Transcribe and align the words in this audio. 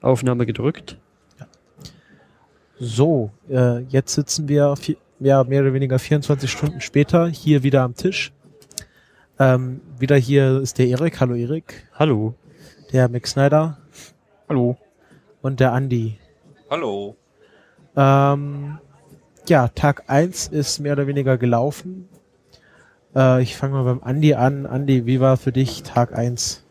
Aufnahme 0.00 0.46
gedrückt. 0.46 0.98
So, 2.80 3.30
äh, 3.50 3.80
jetzt 3.88 4.14
sitzen 4.14 4.48
wir 4.48 4.74
vi- 4.76 4.96
ja, 5.18 5.42
mehr 5.42 5.62
oder 5.62 5.72
weniger 5.72 5.98
24 5.98 6.50
Stunden 6.50 6.80
später 6.80 7.26
hier 7.26 7.62
wieder 7.64 7.82
am 7.82 7.94
Tisch. 7.94 8.32
Ähm, 9.40 9.80
wieder 9.98 10.16
hier 10.16 10.60
ist 10.60 10.78
der 10.78 10.86
Erik. 10.86 11.20
Hallo 11.20 11.34
Erik. 11.34 11.88
Hallo. 11.94 12.34
Der 12.92 13.08
Mick 13.08 13.26
Snyder 13.26 13.78
Hallo. 14.48 14.76
und 15.42 15.58
der 15.60 15.72
Andi. 15.72 16.18
Hallo. 16.70 17.16
Ähm, 17.96 18.78
ja, 19.48 19.68
Tag 19.68 20.04
eins 20.08 20.46
ist 20.46 20.78
mehr 20.78 20.92
oder 20.92 21.06
weniger 21.08 21.36
gelaufen. 21.36 22.08
Äh, 23.16 23.42
ich 23.42 23.56
fange 23.56 23.74
mal 23.74 23.84
beim 23.84 24.02
Andi 24.02 24.34
an. 24.34 24.66
Andi, 24.66 25.04
wie 25.06 25.18
war 25.20 25.36
für 25.36 25.50
dich 25.52 25.82
Tag 25.82 26.16
eins? 26.16 26.64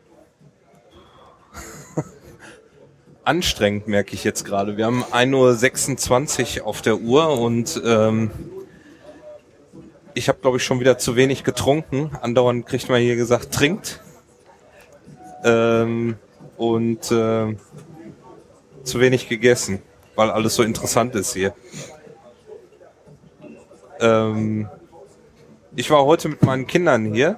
Anstrengend 3.28 3.90
merke 3.90 4.14
ich 4.14 4.24
jetzt 4.24 4.46
gerade. 4.46 4.78
Wir 4.78 4.86
haben 4.86 5.04
1.26 5.04 6.62
Uhr 6.62 6.66
auf 6.66 6.82
der 6.82 6.98
Uhr 7.02 7.38
und 7.38 7.82
ähm, 7.84 8.32
ich 10.14 10.30
habe, 10.30 10.40
glaube 10.40 10.56
ich, 10.56 10.64
schon 10.64 10.80
wieder 10.80 10.98
zu 10.98 11.18
wenig 11.18 11.44
getrunken. 11.44 12.12
Andauernd 12.22 12.66
kriegt 12.66 12.88
man 12.88 13.02
hier 13.02 13.18
gesagt, 13.18 13.54
trinkt. 13.54 14.02
Ähm, 15.44 16.16
und 16.56 17.12
äh, 17.12 17.58
zu 18.84 19.00
wenig 19.02 19.28
gegessen, 19.28 19.82
weil 20.16 20.32
alles 20.32 20.56
so 20.56 20.64
interessant 20.64 21.14
ist 21.16 21.34
hier. 21.34 21.54
Ähm, 24.00 24.70
ich 25.76 25.90
war 25.90 26.06
heute 26.06 26.30
mit 26.30 26.44
meinen 26.44 26.66
Kindern 26.66 27.14
hier, 27.14 27.38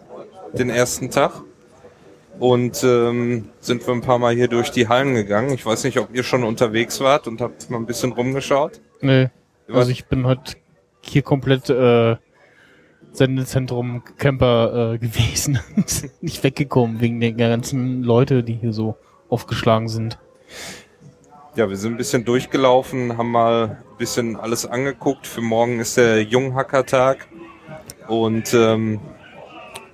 den 0.54 0.70
ersten 0.70 1.10
Tag. 1.10 1.42
Und 2.40 2.84
ähm, 2.84 3.50
sind 3.60 3.86
wir 3.86 3.94
ein 3.94 4.02
paar 4.02 4.18
Mal 4.18 4.34
hier 4.34 4.48
durch 4.48 4.72
die 4.72 4.88
Hallen 4.88 5.14
gegangen. 5.14 5.54
Ich 5.54 5.66
weiß 5.66 5.84
nicht, 5.84 6.00
ob 6.00 6.16
ihr 6.16 6.24
schon 6.24 6.44
unterwegs 6.44 7.02
wart 7.02 7.28
und 7.28 7.42
habt 7.42 7.70
mal 7.70 7.78
ein 7.78 7.86
bisschen 7.86 8.14
rumgeschaut. 8.14 8.80
Nee. 9.02 9.30
Also 9.72 9.92
ich 9.92 10.06
bin 10.06 10.26
heute 10.26 10.54
hier 11.02 11.22
komplett 11.22 11.70
äh, 11.70 12.16
Sendezentrum 13.12 14.04
Camper 14.18 14.94
äh, 14.94 14.98
gewesen. 15.00 15.60
Nicht 16.22 16.44
weggekommen 16.44 17.02
wegen 17.02 17.20
der 17.20 17.34
ganzen 17.34 18.04
Leute, 18.04 18.44
die 18.44 18.54
hier 18.54 18.74
so 18.74 18.96
aufgeschlagen 19.30 19.90
sind. 19.90 20.18
Ja, 21.56 21.70
wir 21.70 21.78
sind 21.78 21.94
ein 21.94 21.98
bisschen 21.98 22.26
durchgelaufen, 22.26 23.18
haben 23.18 23.32
mal 23.32 23.78
ein 23.92 23.98
bisschen 23.98 24.38
alles 24.38 24.66
angeguckt. 24.66 25.28
Für 25.28 25.42
morgen 25.42 25.80
ist 25.80 25.98
der 25.98 26.24
Junghackertag 26.24 27.28
und 28.08 28.54
ähm, 28.54 29.00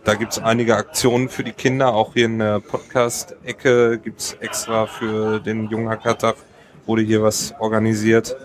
da 0.06 0.14
gibt's 0.14 0.38
einige 0.38 0.76
Aktionen 0.78 1.30
für 1.30 1.44
die 1.44 1.52
Kinder. 1.52 1.94
Auch 1.94 2.14
hier 2.14 2.26
in 2.26 2.38
der 2.38 2.60
Podcast-Ecke 2.60 3.98
gibt's 3.98 4.38
extra 4.40 4.86
für 4.86 5.40
den 5.40 5.68
Junghackertag, 5.68 6.36
wurde 6.86 7.02
hier 7.02 7.24
was 7.24 7.56
organisiert. 7.60 8.36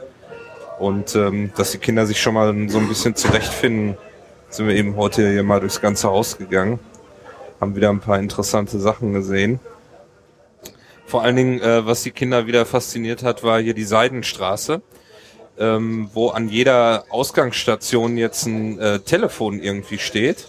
Und 0.79 1.15
ähm, 1.15 1.53
dass 1.57 1.73
die 1.73 1.79
Kinder 1.79 2.07
sich 2.07 2.19
schon 2.19 2.33
mal 2.33 2.69
so 2.71 2.79
ein 2.79 2.89
bisschen 2.89 3.15
zurechtfinden, 3.15 3.99
sind 4.49 4.69
wir 4.69 4.75
eben 4.75 4.97
heute 4.97 5.31
hier 5.31 5.43
mal 5.43 5.61
durchs 5.61 5.83
ganze 5.83 6.09
Haus 6.09 6.39
gegangen. 6.39 6.79
Haben 7.61 7.77
wieder 7.77 7.91
ein 7.91 8.01
paar 8.01 8.19
interessante 8.19 8.81
Sachen 8.81 9.13
gesehen. 9.13 9.61
Vor 11.05 11.23
allen 11.23 11.37
Dingen, 11.37 11.61
äh, 11.61 11.85
was 11.85 12.03
die 12.03 12.11
Kinder 12.11 12.47
wieder 12.47 12.65
fasziniert 12.65 13.23
hat, 13.23 13.45
war 13.45 13.61
hier 13.61 13.75
die 13.75 13.85
Seidenstraße, 13.85 14.81
ähm, 15.59 16.09
wo 16.15 16.31
an 16.31 16.49
jeder 16.49 17.05
Ausgangsstation 17.11 18.17
jetzt 18.17 18.47
ein 18.47 18.79
äh, 18.79 19.01
Telefon 19.01 19.61
irgendwie 19.61 19.99
steht, 19.99 20.47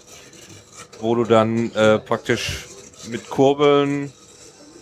wo 1.02 1.14
du 1.14 1.24
dann 1.24 1.72
äh, 1.72 1.98
praktisch 1.98 2.66
mit 3.10 3.28
Kurbeln 3.28 4.12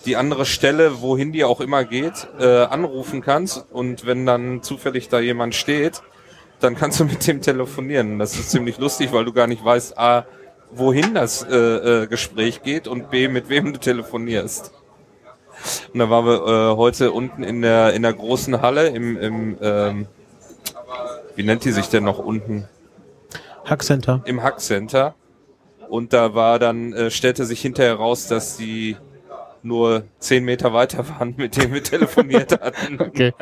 die 0.04 0.16
andere 0.16 0.46
Stelle, 0.46 1.02
wohin 1.02 1.32
die 1.32 1.44
auch 1.44 1.60
immer 1.60 1.84
geht, 1.84 2.28
äh, 2.38 2.64
anrufen 2.64 3.20
kannst 3.20 3.66
und 3.70 4.06
wenn 4.06 4.26
dann 4.26 4.62
zufällig 4.62 5.08
da 5.08 5.20
jemand 5.20 5.54
steht, 5.54 6.02
dann 6.60 6.76
kannst 6.76 7.00
du 7.00 7.04
mit 7.06 7.26
dem 7.26 7.42
telefonieren. 7.42 8.18
Das 8.18 8.34
ist 8.38 8.50
ziemlich 8.50 8.78
lustig, 8.78 9.12
weil 9.12 9.24
du 9.24 9.32
gar 9.32 9.46
nicht 9.46 9.64
weißt, 9.64 9.98
a, 9.98 10.26
wohin 10.70 11.14
das 11.14 11.42
äh, 11.42 11.56
äh, 11.56 12.06
Gespräch 12.06 12.62
geht 12.62 12.87
und 12.87 13.10
b, 13.10 13.28
mit 13.28 13.48
wem 13.48 13.72
du 13.72 13.81
telefonierst. 13.81 14.72
Und 15.92 15.98
da 15.98 16.08
waren 16.08 16.25
wir 16.25 16.47
äh, 16.47 16.76
heute 16.76 17.12
unten 17.12 17.42
in 17.42 17.60
der 17.60 17.92
in 17.92 18.02
der 18.02 18.14
großen 18.14 18.62
Halle 18.62 18.88
im, 18.88 19.19
im 19.19 19.58
ähm, 19.60 20.06
wie 21.34 21.42
nennt 21.42 21.64
die 21.64 21.72
sich 21.72 21.88
denn 21.88 22.04
noch 22.04 22.19
unten? 22.19 22.66
Hackcenter. 23.64 24.22
Im 24.25 24.42
Hackcenter. 24.42 25.14
Und 25.90 26.12
da 26.12 26.34
war 26.34 26.58
dann, 26.60 26.92
äh, 26.92 27.10
stellte 27.10 27.44
sich 27.44 27.60
hinterher 27.60 27.94
raus, 27.96 28.28
dass 28.28 28.56
die 28.56 28.96
nur 29.62 30.04
zehn 30.20 30.44
Meter 30.44 30.72
weiter 30.72 31.06
waren, 31.08 31.34
mit 31.36 31.56
denen 31.56 31.74
wir 31.74 31.82
telefoniert 31.82 32.52
hatten. 32.62 33.00
Okay. 33.00 33.32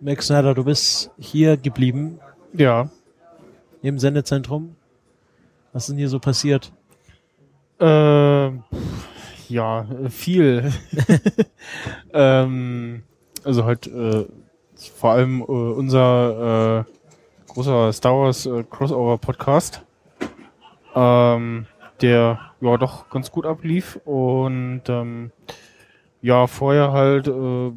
Max 0.00 0.28
Snyder, 0.28 0.54
du 0.54 0.64
bist 0.64 1.10
hier 1.18 1.56
geblieben 1.56 2.20
Ja. 2.52 2.88
im 3.82 3.98
Sendezentrum. 3.98 4.76
Was 5.72 5.84
ist 5.84 5.88
denn 5.90 5.98
hier 5.98 6.08
so 6.08 6.18
passiert? 6.20 6.72
Ähm, 7.80 8.62
ja, 9.48 9.82
äh, 10.04 10.08
viel. 10.08 10.72
ähm, 12.14 13.02
also 13.44 13.64
halt 13.64 13.86
äh, 13.88 14.24
vor 14.96 15.10
allem 15.10 15.40
äh, 15.40 15.44
unser 15.44 16.86
äh, 16.86 16.99
großer 17.54 17.92
Star 17.92 18.14
Wars 18.14 18.46
äh, 18.46 18.64
Crossover 18.64 19.18
Podcast, 19.18 19.82
ähm, 20.94 21.66
der 22.00 22.38
ja 22.60 22.76
doch 22.76 23.10
ganz 23.10 23.30
gut 23.30 23.46
ablief 23.46 23.98
und 24.04 24.82
ähm, 24.88 25.32
ja 26.22 26.46
vorher 26.46 26.92
halt, 26.92 27.26
äh, 27.26 27.72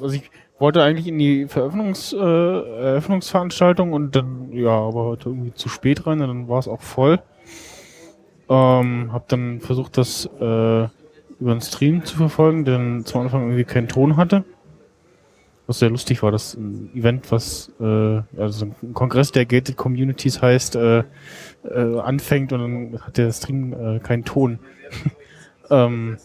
also 0.00 0.14
ich 0.14 0.30
wollte 0.58 0.82
eigentlich 0.82 1.08
in 1.08 1.18
die 1.18 1.46
Veröffnungs, 1.46 2.12
äh, 2.12 2.16
Eröffnungsveranstaltung 2.18 3.92
und 3.92 4.14
dann 4.14 4.52
ja, 4.52 4.70
aber 4.70 5.04
heute 5.04 5.30
irgendwie 5.30 5.54
zu 5.54 5.68
spät 5.68 6.06
rein 6.06 6.20
und 6.20 6.28
dann 6.28 6.48
war 6.48 6.58
es 6.58 6.68
auch 6.68 6.82
voll. 6.82 7.20
Ähm, 8.48 9.10
hab 9.12 9.26
dann 9.28 9.60
versucht, 9.60 9.96
das 9.96 10.26
äh, 10.26 10.88
über 11.40 11.52
den 11.52 11.62
Stream 11.62 12.04
zu 12.04 12.16
verfolgen, 12.16 12.64
denn 12.64 13.04
zum 13.06 13.22
Anfang 13.22 13.42
irgendwie 13.42 13.64
keinen 13.64 13.88
Ton 13.88 14.16
hatte. 14.16 14.44
Was 15.66 15.78
sehr 15.78 15.90
lustig 15.90 16.22
war, 16.22 16.30
das 16.30 16.54
ein 16.54 16.90
Event, 16.94 17.32
was 17.32 17.70
äh, 17.80 18.20
also 18.36 18.66
ein 18.66 18.92
Kongress 18.92 19.32
der 19.32 19.46
Gated 19.46 19.76
Communities 19.76 20.42
heißt, 20.42 20.76
äh, 20.76 21.04
äh, 21.64 22.00
anfängt 22.00 22.52
und 22.52 22.60
dann 22.60 23.00
hat 23.02 23.16
der 23.16 23.32
Stream 23.32 23.72
äh, 23.72 23.98
keinen 24.00 24.24
Ton. 24.24 24.58
ähm, 25.70 26.18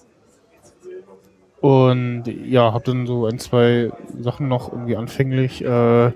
und 1.62 2.24
ja, 2.26 2.74
hab 2.74 2.86
dann 2.86 3.06
so 3.06 3.26
ein, 3.26 3.40
zwei 3.40 3.92
Sachen 4.20 4.48
noch 4.48 4.72
irgendwie 4.72 4.96
anfänglich 4.96 5.64
äh, 5.64 6.12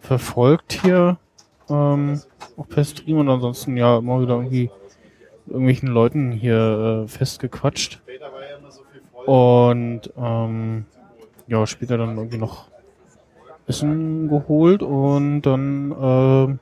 verfolgt 0.00 0.80
hier, 0.82 1.18
ähm, 1.68 2.20
auch 2.56 2.68
per 2.68 2.84
Stream 2.84 3.18
und 3.18 3.28
ansonsten 3.28 3.76
ja 3.76 3.98
immer 3.98 4.20
wieder 4.20 4.34
irgendwie 4.34 4.70
irgendwelchen 5.46 5.88
Leuten 5.88 6.32
hier 6.32 7.04
äh, 7.04 7.08
festgequatscht. 7.08 8.00
Und 9.26 10.12
ähm, 10.16 10.86
ja, 11.48 11.66
später 11.66 11.98
dann 11.98 12.16
irgendwie 12.16 12.38
noch 12.38 12.66
Essen 13.66 14.28
geholt 14.28 14.82
und 14.82 15.42
dann 15.42 15.92
äh, 15.92 16.58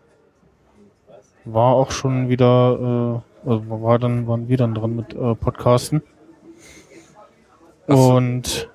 war 1.44 1.74
auch 1.74 1.90
schon 1.90 2.28
wieder, 2.28 3.22
äh, 3.44 3.48
also 3.50 3.62
war 3.68 3.98
dann, 3.98 4.26
waren 4.26 4.48
wir 4.48 4.56
dann 4.56 4.74
dran 4.74 4.96
mit 4.96 5.14
äh, 5.14 5.34
Podcasten. 5.34 6.02
Und 7.86 8.70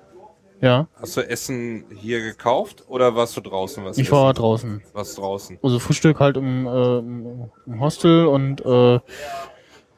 ja, 0.60 0.86
Hast 1.00 1.16
du 1.16 1.28
Essen 1.28 1.84
hier 1.96 2.20
gekauft 2.20 2.84
oder 2.88 3.16
warst 3.16 3.36
du 3.36 3.40
draußen 3.40 3.84
was 3.84 3.98
ich 3.98 4.12
war 4.12 4.30
essen? 4.30 4.40
draußen. 4.40 4.82
Was 4.92 5.14
draußen? 5.16 5.58
Also 5.62 5.78
Frühstück 5.78 6.20
halt 6.20 6.36
im, 6.36 6.66
äh, 6.66 6.98
im 6.98 7.80
Hostel 7.80 8.26
und 8.26 8.64
äh, 8.64 9.00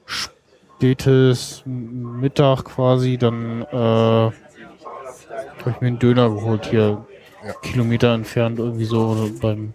spätes 0.06 1.62
Mittag 1.66 2.64
quasi, 2.64 3.18
dann 3.18 3.62
äh, 3.62 4.30
habe 5.62 5.70
ich 5.70 5.80
mir 5.80 5.88
einen 5.88 5.98
Döner 5.98 6.28
geholt 6.30 6.66
hier, 6.66 7.04
Ja. 7.44 7.52
Kilometer 7.62 8.14
entfernt 8.14 8.58
irgendwie 8.58 8.84
so 8.84 9.30
beim 9.40 9.74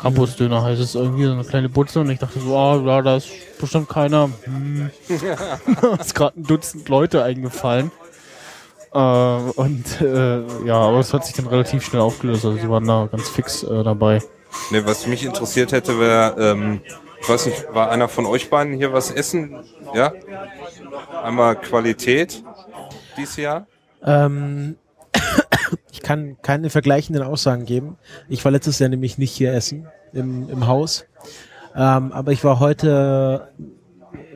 Campus-Döner 0.00 0.62
heißt 0.62 0.80
es 0.80 0.94
irgendwie, 0.94 1.24
so 1.24 1.32
eine 1.32 1.44
kleine 1.44 1.68
Butze 1.68 2.00
und 2.00 2.10
ich 2.10 2.18
dachte 2.18 2.38
so, 2.40 2.56
ah, 2.56 2.80
ja, 2.84 3.02
da 3.02 3.16
ist 3.16 3.28
bestimmt 3.60 3.88
keiner. 3.88 4.30
Hm. 4.44 4.90
ist 6.00 6.14
gerade 6.14 6.38
ein 6.38 6.44
Dutzend 6.44 6.88
Leute 6.88 7.22
eingefallen. 7.24 7.90
Äh, 8.92 8.98
und 8.98 10.00
äh, 10.00 10.40
ja, 10.64 10.76
aber 10.76 11.00
es 11.00 11.12
hat 11.12 11.26
sich 11.26 11.34
dann 11.34 11.46
relativ 11.46 11.84
schnell 11.84 12.00
aufgelöst, 12.00 12.44
also 12.44 12.56
sie 12.56 12.70
waren 12.70 12.86
da 12.86 13.08
ganz 13.10 13.28
fix 13.28 13.62
äh, 13.62 13.82
dabei. 13.82 14.22
Ne, 14.70 14.86
was 14.86 15.06
mich 15.06 15.24
interessiert 15.24 15.72
hätte, 15.72 16.00
wäre, 16.00 16.36
ähm, 16.38 16.80
ich 17.20 17.28
weiß 17.28 17.46
nicht, 17.46 17.66
war 17.72 17.90
einer 17.90 18.08
von 18.08 18.24
euch 18.24 18.48
beiden 18.48 18.74
hier 18.74 18.92
was 18.92 19.10
essen? 19.10 19.56
Ja? 19.94 20.12
Einmal 21.22 21.56
Qualität 21.56 22.42
dieses 23.16 23.36
Jahr? 23.36 23.66
Ähm, 24.02 24.76
ich 25.98 26.02
kann 26.02 26.36
keine 26.42 26.70
vergleichenden 26.70 27.24
Aussagen 27.24 27.64
geben. 27.64 27.96
Ich 28.28 28.44
war 28.44 28.52
letztes 28.52 28.78
Jahr 28.78 28.88
nämlich 28.88 29.18
nicht 29.18 29.32
hier 29.32 29.52
essen 29.52 29.88
im, 30.12 30.48
im 30.48 30.66
Haus. 30.68 31.06
Ähm, 31.74 32.12
aber 32.12 32.30
ich 32.30 32.44
war 32.44 32.60
heute 32.60 33.48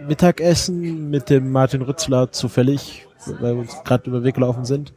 Mittagessen 0.07 1.09
mit 1.11 1.31
dem 1.31 1.53
Martin 1.53 1.83
Rützler 1.83 2.33
zufällig, 2.33 3.07
weil 3.41 3.55
wir 3.55 3.61
uns 3.61 3.77
gerade 3.85 4.11
über 4.11 4.19
den 4.21 4.25
Weg 4.25 4.35
gelaufen 4.35 4.65
sind. 4.65 4.93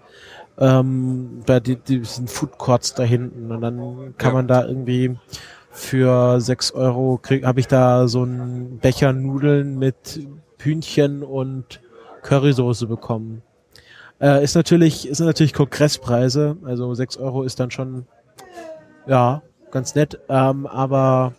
Ähm, 0.58 1.42
bei 1.46 1.60
die, 1.60 1.76
diesen 1.76 2.28
Food 2.28 2.58
Courts 2.58 2.96
da 2.96 3.04
hinten. 3.04 3.52
Und 3.52 3.62
dann 3.62 4.16
kann 4.18 4.30
Ja. 4.32 4.34
man 4.34 4.48
da 4.48 4.66
irgendwie 4.66 5.18
für 5.70 6.42
sechs 6.42 6.72
Euro 6.72 7.20
habe 7.44 7.60
ich 7.60 7.68
da 7.68 8.08
so 8.08 8.24
einen 8.24 8.80
Becher 8.80 9.14
Nudeln 9.14 9.78
mit 9.78 10.26
Hühnchen 10.58 11.22
und 11.22 11.80
Currysoße 12.24 12.88
bekommen. 12.88 13.44
Äh, 14.22 14.44
ist 14.44 14.56
natürlich, 14.56 15.08
ist 15.08 15.20
natürlich 15.20 15.54
Kongresspreise, 15.54 16.58
also 16.66 16.94
sechs 16.94 17.18
Euro 17.18 17.44
ist 17.44 17.60
dann 17.60 17.72
schon, 17.72 18.06
ja, 19.08 19.42
ganz 19.72 19.96
nett, 19.96 20.20
ähm, 20.30 20.66
aber 20.68 21.34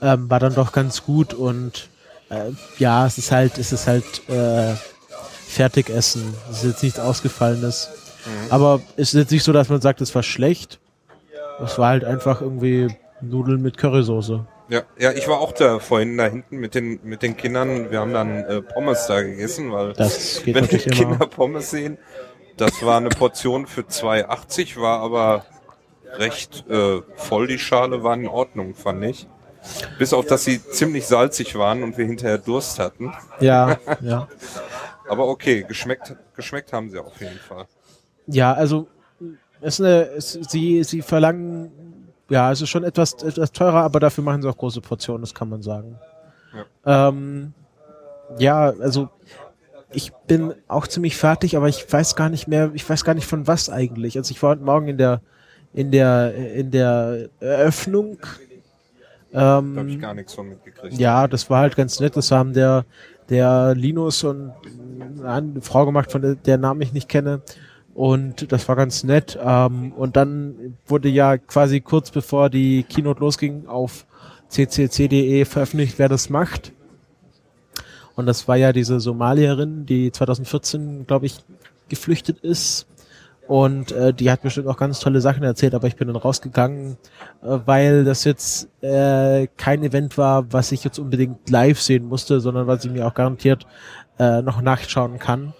ähm, 0.00 0.30
war 0.30 0.40
dann 0.40 0.54
doch 0.54 0.72
ganz 0.72 1.04
gut 1.04 1.34
und 1.34 1.88
äh, 2.30 2.50
ja, 2.78 3.06
es 3.06 3.18
ist 3.18 3.32
halt, 3.32 3.58
es 3.58 3.72
ist 3.72 3.86
halt 3.86 4.28
äh, 4.28 4.74
Fertigessen. 5.48 6.34
Es 6.50 6.58
ist 6.58 6.70
jetzt 6.70 6.82
nichts 6.82 6.98
Ausgefallenes. 7.00 7.88
Aber 8.50 8.82
es 8.96 9.14
ist 9.14 9.20
jetzt 9.20 9.30
nicht 9.32 9.44
so, 9.44 9.52
dass 9.52 9.68
man 9.68 9.80
sagt, 9.80 10.00
es 10.00 10.14
war 10.14 10.22
schlecht. 10.22 10.78
Es 11.64 11.78
war 11.78 11.88
halt 11.88 12.04
einfach 12.04 12.40
irgendwie 12.40 12.88
Nudeln 13.20 13.62
mit 13.62 13.78
Currysoße. 13.78 14.46
Ja, 14.68 14.82
ja, 14.98 15.12
ich 15.12 15.26
war 15.28 15.40
auch 15.40 15.52
da 15.52 15.78
vorhin 15.78 16.18
da 16.18 16.26
hinten 16.26 16.58
mit 16.58 16.74
den 16.74 17.00
mit 17.02 17.22
den 17.22 17.36
Kindern. 17.36 17.90
Wir 17.90 18.00
haben 18.00 18.12
dann 18.12 18.44
äh, 18.44 18.60
Pommes 18.60 19.06
da 19.06 19.22
gegessen, 19.22 19.72
weil 19.72 19.96
wenn 19.96 20.08
die 20.44 20.52
natürlich 20.52 20.86
immer. 20.86 20.96
Kinder 20.96 21.26
Pommes 21.26 21.70
sehen, 21.70 21.96
das 22.58 22.82
war 22.82 22.98
eine 22.98 23.08
Portion 23.08 23.66
für 23.66 23.82
2,80, 23.82 24.78
war 24.80 25.00
aber 25.00 25.46
recht 26.16 26.68
äh, 26.68 27.00
voll. 27.16 27.46
Die 27.46 27.58
Schale 27.58 28.02
war 28.02 28.14
in 28.14 28.28
Ordnung, 28.28 28.74
fand 28.74 29.04
ich. 29.04 29.26
Bis 29.98 30.12
auf, 30.12 30.26
dass 30.26 30.44
sie 30.44 30.62
ziemlich 30.62 31.06
salzig 31.06 31.56
waren 31.56 31.82
und 31.82 31.96
wir 31.98 32.06
hinterher 32.06 32.38
Durst 32.38 32.78
hatten. 32.78 33.12
Ja, 33.40 33.78
ja. 34.00 34.28
Aber 35.08 35.28
okay, 35.28 35.64
geschmeckt, 35.66 36.14
geschmeckt 36.36 36.72
haben 36.72 36.90
sie 36.90 36.98
auf 36.98 37.20
jeden 37.20 37.38
Fall. 37.38 37.66
Ja, 38.26 38.52
also 38.52 38.88
es 39.60 39.74
ist 39.74 39.80
eine, 39.80 40.02
es, 40.10 40.32
sie, 40.32 40.84
sie 40.84 41.02
verlangen, 41.02 41.72
ja, 42.28 42.52
es 42.52 42.60
ist 42.60 42.68
schon 42.68 42.84
etwas, 42.84 43.14
etwas 43.14 43.52
teurer, 43.52 43.82
aber 43.82 44.00
dafür 44.00 44.24
machen 44.24 44.42
sie 44.42 44.48
auch 44.48 44.56
große 44.56 44.80
Portionen, 44.80 45.22
das 45.22 45.34
kann 45.34 45.48
man 45.48 45.62
sagen. 45.62 45.98
Ja, 46.84 47.08
ähm, 47.08 47.52
ja 48.38 48.72
also 48.80 49.08
ich 49.90 50.12
bin 50.26 50.54
auch 50.68 50.86
ziemlich 50.86 51.16
fertig, 51.16 51.56
aber 51.56 51.68
ich 51.68 51.90
weiß 51.90 52.14
gar 52.14 52.28
nicht 52.28 52.46
mehr, 52.48 52.70
ich 52.74 52.88
weiß 52.88 53.04
gar 53.04 53.14
nicht 53.14 53.26
von 53.26 53.46
was 53.46 53.70
eigentlich. 53.70 54.16
Also 54.18 54.32
ich 54.32 54.42
war 54.42 54.50
heute 54.50 54.62
Morgen 54.62 54.88
in 54.88 54.98
der 54.98 55.20
in 55.72 55.90
der 55.90 56.34
in 56.34 56.70
der 56.70 57.28
Eröffnung. 57.40 58.18
Da 59.30 59.40
habe 59.40 59.88
ich 59.88 59.94
Ähm, 59.94 60.00
gar 60.00 60.14
nichts 60.14 60.34
von 60.34 60.48
mitgekriegt. 60.48 60.98
ja, 60.98 61.26
das 61.26 61.50
war 61.50 61.60
halt 61.60 61.76
ganz 61.76 62.00
nett. 62.00 62.16
Das 62.16 62.30
haben 62.30 62.52
der, 62.54 62.84
der 63.28 63.74
Linus 63.74 64.24
und 64.24 64.52
eine 65.22 65.60
Frau 65.60 65.84
gemacht, 65.84 66.10
von 66.10 66.22
der, 66.22 66.34
der 66.34 66.56
Namen 66.58 66.80
ich 66.80 66.92
nicht 66.92 67.08
kenne. 67.08 67.42
Und 67.98 68.52
das 68.52 68.68
war 68.68 68.76
ganz 68.76 69.02
nett. 69.02 69.36
Ähm, 69.42 69.90
und 69.90 70.14
dann 70.16 70.76
wurde 70.86 71.08
ja 71.08 71.36
quasi 71.36 71.80
kurz 71.80 72.12
bevor 72.12 72.48
die 72.48 72.84
Keynote 72.84 73.18
losging 73.18 73.66
auf 73.66 74.06
ccc.de 74.50 75.44
veröffentlicht, 75.44 75.98
wer 75.98 76.08
das 76.08 76.30
macht. 76.30 76.70
Und 78.14 78.26
das 78.26 78.46
war 78.46 78.54
ja 78.54 78.72
diese 78.72 79.00
Somalierin, 79.00 79.84
die 79.84 80.12
2014, 80.12 81.08
glaube 81.08 81.26
ich, 81.26 81.40
geflüchtet 81.88 82.38
ist. 82.38 82.86
Und 83.48 83.90
äh, 83.90 84.14
die 84.14 84.30
hat 84.30 84.42
bestimmt 84.42 84.68
auch 84.68 84.76
ganz 84.76 85.00
tolle 85.00 85.20
Sachen 85.20 85.42
erzählt, 85.42 85.74
aber 85.74 85.88
ich 85.88 85.96
bin 85.96 86.06
dann 86.06 86.16
rausgegangen, 86.16 86.98
äh, 87.42 87.58
weil 87.66 88.04
das 88.04 88.22
jetzt 88.22 88.68
äh, 88.80 89.48
kein 89.56 89.82
Event 89.82 90.16
war, 90.16 90.52
was 90.52 90.70
ich 90.70 90.84
jetzt 90.84 91.00
unbedingt 91.00 91.50
live 91.50 91.80
sehen 91.80 92.06
musste, 92.06 92.38
sondern 92.38 92.68
was 92.68 92.84
ich 92.84 92.92
mir 92.92 93.08
auch 93.08 93.14
garantiert 93.14 93.66
äh, 94.20 94.40
noch 94.40 94.60
nachschauen 94.60 95.18
kann. 95.18 95.52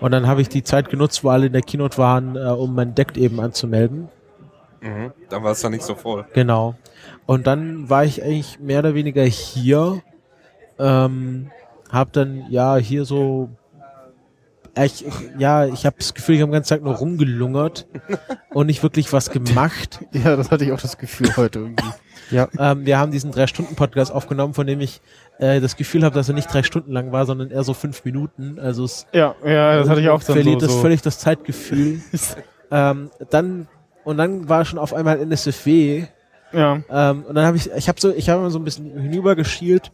Und 0.00 0.12
dann 0.12 0.26
habe 0.26 0.40
ich 0.40 0.48
die 0.48 0.62
Zeit 0.62 0.90
genutzt, 0.90 1.24
wo 1.24 1.30
alle 1.30 1.46
in 1.46 1.52
der 1.52 1.62
Keynote 1.62 1.98
waren, 1.98 2.36
äh, 2.36 2.40
um 2.40 2.74
mein 2.74 2.94
Deck 2.94 3.16
eben 3.16 3.40
anzumelden. 3.40 4.08
Mhm. 4.80 5.12
Dann 5.28 5.42
war 5.42 5.52
es 5.52 5.60
da 5.60 5.68
nicht 5.68 5.82
so 5.82 5.94
voll. 5.94 6.24
Genau. 6.34 6.76
Und 7.26 7.46
dann 7.46 7.90
war 7.90 8.04
ich 8.04 8.22
eigentlich 8.22 8.60
mehr 8.60 8.78
oder 8.80 8.94
weniger 8.94 9.24
hier. 9.24 10.02
Ähm, 10.78 11.50
hab 11.90 12.12
dann 12.12 12.44
ja 12.50 12.76
hier 12.76 13.04
so 13.04 13.50
ich, 14.84 15.06
ich, 15.06 15.14
ja, 15.38 15.66
ich 15.66 15.86
habe 15.86 15.96
das 15.98 16.14
Gefühl, 16.14 16.36
ich 16.36 16.40
habe 16.40 16.50
den 16.50 16.54
ganzen 16.54 16.70
Tag 16.70 16.82
nur 16.82 16.94
rumgelungert 16.94 17.86
und 18.50 18.66
nicht 18.66 18.82
wirklich 18.82 19.12
was 19.12 19.30
gemacht. 19.30 20.00
Ja, 20.12 20.36
das 20.36 20.50
hatte 20.50 20.64
ich 20.64 20.72
auch 20.72 20.80
das 20.80 20.98
Gefühl 20.98 21.36
heute 21.36 21.60
irgendwie. 21.60 21.84
Ja. 22.30 22.46
Ähm, 22.58 22.84
wir 22.84 22.98
haben 22.98 23.10
diesen 23.10 23.32
drei-Stunden-Podcast 23.32 24.12
aufgenommen, 24.12 24.52
von 24.52 24.66
dem 24.66 24.82
ich 24.82 25.00
äh, 25.38 25.60
das 25.60 25.76
Gefühl 25.76 26.04
habe, 26.04 26.14
dass 26.14 26.28
er 26.28 26.34
nicht 26.34 26.52
drei 26.52 26.62
Stunden 26.62 26.92
lang 26.92 27.12
war, 27.12 27.26
sondern 27.26 27.50
eher 27.50 27.64
so 27.64 27.74
fünf 27.74 28.04
Minuten. 28.04 28.58
Also 28.58 28.84
es 28.84 29.06
Ja, 29.12 29.34
ja, 29.44 29.78
das 29.78 29.88
hatte 29.88 30.00
ich 30.00 30.08
auch 30.08 30.22
dann 30.22 30.34
verliert 30.34 30.60
so. 30.60 30.66
das 30.66 30.74
so. 30.76 30.82
völlig 30.82 31.02
das 31.02 31.18
Zeitgefühl. 31.18 32.00
ähm, 32.70 33.10
dann 33.30 33.68
und 34.04 34.16
dann 34.16 34.48
war 34.48 34.64
schon 34.64 34.78
auf 34.78 34.94
einmal 34.94 35.20
NSFW 35.20 36.06
Ja, 36.52 36.80
ähm, 36.90 37.24
und 37.24 37.34
dann 37.34 37.44
habe 37.44 37.56
ich, 37.56 37.70
ich 37.70 37.88
habe 37.88 38.00
so, 38.00 38.12
ich 38.12 38.28
habe 38.28 38.40
immer 38.40 38.50
so 38.50 38.58
ein 38.58 38.64
bisschen 38.64 38.98
hinübergeschielt. 38.98 39.92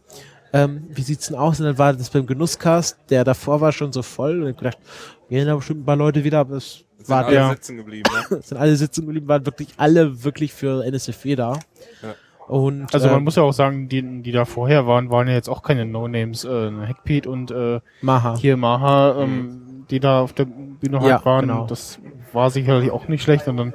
Ähm, 0.53 0.87
wie 0.89 1.01
sieht's 1.01 1.27
denn 1.27 1.35
aus? 1.35 1.59
Und 1.59 1.65
dann 1.65 1.77
war 1.77 1.91
das 1.91 2.09
beim 2.09 2.25
Genusscast, 2.25 2.97
der 3.09 3.25
davor 3.25 3.59
war 3.59 3.73
schon 3.73 3.91
so 3.91 4.01
voll. 4.01 4.41
Und 4.41 4.47
ich 4.47 4.53
hab 4.53 4.59
gedacht, 4.59 4.77
gehen 5.27 5.45
da 5.45 5.55
bestimmt 5.55 5.81
ein 5.81 5.85
paar 5.85 5.97
Leute 5.97 6.23
wieder, 6.23 6.39
aber 6.39 6.55
es 6.55 6.85
Sind 6.97 7.09
war 7.09 7.25
alle 7.25 7.35
ja. 7.35 7.49
sitzen 7.49 7.75
geblieben. 7.75 8.09
Ne? 8.29 8.41
sind 8.41 8.57
alle 8.57 8.75
sitzen 8.77 9.05
geblieben, 9.05 9.27
waren 9.27 9.45
wirklich 9.45 9.67
alle 9.75 10.23
wirklich 10.23 10.53
für 10.53 10.85
NSFW 10.85 11.35
da. 11.35 11.59
Ja. 12.01 12.15
Und 12.47 12.93
also 12.93 13.07
man 13.07 13.17
ähm, 13.17 13.23
muss 13.23 13.35
ja 13.35 13.43
auch 13.43 13.53
sagen, 13.53 13.89
die, 13.89 14.21
die 14.21 14.31
da 14.31 14.45
vorher 14.45 14.85
waren, 14.85 15.09
waren 15.09 15.27
ja 15.27 15.33
jetzt 15.33 15.49
auch 15.49 15.63
keine 15.63 15.85
No-Names. 15.85 16.45
Äh, 16.45 16.71
Hackpete 16.87 17.29
und 17.29 17.51
äh, 17.51 17.79
Maha. 18.01 18.37
hier 18.37 18.55
Maha, 18.55 19.21
ähm, 19.21 19.85
die 19.89 19.99
da 19.99 20.21
auf 20.21 20.33
der 20.33 20.45
Bühne 20.45 20.99
halt 20.99 21.09
Ja, 21.09 21.25
waren. 21.25 21.41
genau. 21.41 21.65
Das 21.65 21.99
war 22.33 22.49
sicherlich 22.51 22.91
auch 22.91 23.07
nicht 23.07 23.23
schlecht. 23.23 23.47
Und 23.47 23.57
dann, 23.57 23.73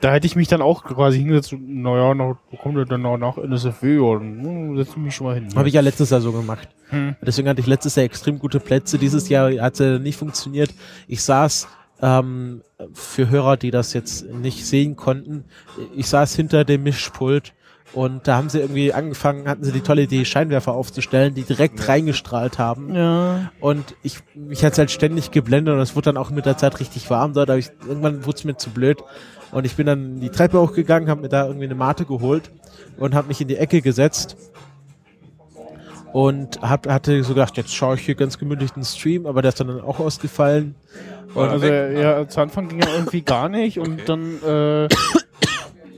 da 0.00 0.12
hätte 0.12 0.26
ich 0.26 0.34
mich 0.34 0.48
dann 0.48 0.62
auch 0.62 0.82
quasi 0.84 1.18
hingesetzt 1.18 1.54
naja, 1.58 2.14
noch, 2.14 2.38
kommt 2.60 2.76
der 2.76 2.86
denn 2.86 3.02
noch 3.02 3.18
nach 3.18 3.38
NSFW? 3.38 3.98
Und 3.98 4.42
hm, 4.44 4.76
setze 4.76 4.90
ich 4.92 4.96
mich 4.96 5.14
schon 5.14 5.28
mal 5.28 5.34
hin. 5.34 5.48
Habe 5.54 5.68
ich 5.68 5.74
ja 5.74 5.80
letztes 5.80 6.10
Jahr 6.10 6.20
so 6.20 6.32
gemacht. 6.32 6.68
Hm. 6.90 7.14
Deswegen 7.22 7.48
hatte 7.48 7.60
ich 7.60 7.66
letztes 7.68 7.94
Jahr 7.94 8.04
extrem 8.04 8.40
gute 8.40 8.58
Plätze. 8.58 8.98
Dieses 8.98 9.28
Jahr 9.28 9.52
hat 9.60 9.78
es 9.78 10.00
nicht 10.00 10.16
funktioniert. 10.16 10.74
Ich 11.06 11.22
saß 11.22 11.68
ähm, 12.02 12.62
für 12.92 13.30
Hörer, 13.30 13.56
die 13.56 13.70
das 13.70 13.92
jetzt 13.92 14.28
nicht 14.28 14.66
sehen 14.66 14.96
konnten, 14.96 15.44
ich 15.94 16.08
saß 16.08 16.34
hinter 16.34 16.64
dem 16.64 16.82
Mischpult 16.82 17.54
und 17.92 18.26
da 18.28 18.36
haben 18.36 18.48
sie 18.48 18.60
irgendwie 18.60 18.92
angefangen, 18.92 19.48
hatten 19.48 19.64
sie 19.64 19.72
die 19.72 19.80
tolle 19.80 20.02
Idee, 20.02 20.24
Scheinwerfer 20.24 20.72
aufzustellen, 20.72 21.34
die 21.34 21.44
direkt 21.44 21.88
reingestrahlt 21.88 22.58
haben. 22.58 22.94
Ja. 22.94 23.52
Und 23.60 23.94
ich, 24.02 24.18
mich 24.34 24.64
hat's 24.64 24.78
halt 24.78 24.90
ständig 24.90 25.30
geblendet 25.30 25.74
und 25.74 25.80
es 25.80 25.94
wurde 25.94 26.06
dann 26.06 26.16
auch 26.16 26.30
mit 26.30 26.46
der 26.46 26.58
Zeit 26.58 26.80
richtig 26.80 27.08
warm 27.10 27.32
dort. 27.32 27.48
Aber 27.48 27.58
ich, 27.58 27.70
irgendwann 27.86 28.26
wurde 28.26 28.38
es 28.38 28.44
mir 28.44 28.56
zu 28.56 28.70
blöd. 28.70 29.02
Und 29.52 29.64
ich 29.64 29.76
bin 29.76 29.86
dann 29.86 30.20
die 30.20 30.30
Treppe 30.30 30.60
hochgegangen, 30.60 31.08
habe 31.08 31.22
mir 31.22 31.28
da 31.28 31.46
irgendwie 31.46 31.66
eine 31.66 31.76
Mate 31.76 32.04
geholt 32.04 32.50
und 32.98 33.14
habe 33.14 33.28
mich 33.28 33.40
in 33.40 33.48
die 33.48 33.56
Ecke 33.56 33.80
gesetzt. 33.80 34.36
Und 36.12 36.60
hab, 36.62 36.88
hatte 36.88 37.22
so 37.22 37.34
gedacht, 37.34 37.56
jetzt 37.56 37.74
schaue 37.74 37.96
ich 37.96 38.02
hier 38.02 38.14
ganz 38.14 38.38
gemütlich 38.38 38.72
den 38.72 38.84
Stream, 38.84 39.26
aber 39.26 39.42
der 39.42 39.50
ist 39.50 39.60
dann 39.60 39.80
auch 39.80 40.00
ausgefallen. 40.00 40.74
War 41.34 41.50
Also 41.50 41.66
ja, 41.66 42.26
zu 42.26 42.40
Anfang 42.40 42.68
ging 42.68 42.80
ja 42.80 42.88
irgendwie 42.94 43.20
gar 43.20 43.48
nicht 43.48 43.78
und 43.78 44.08
dann 44.08 44.42
äh, 44.42 44.88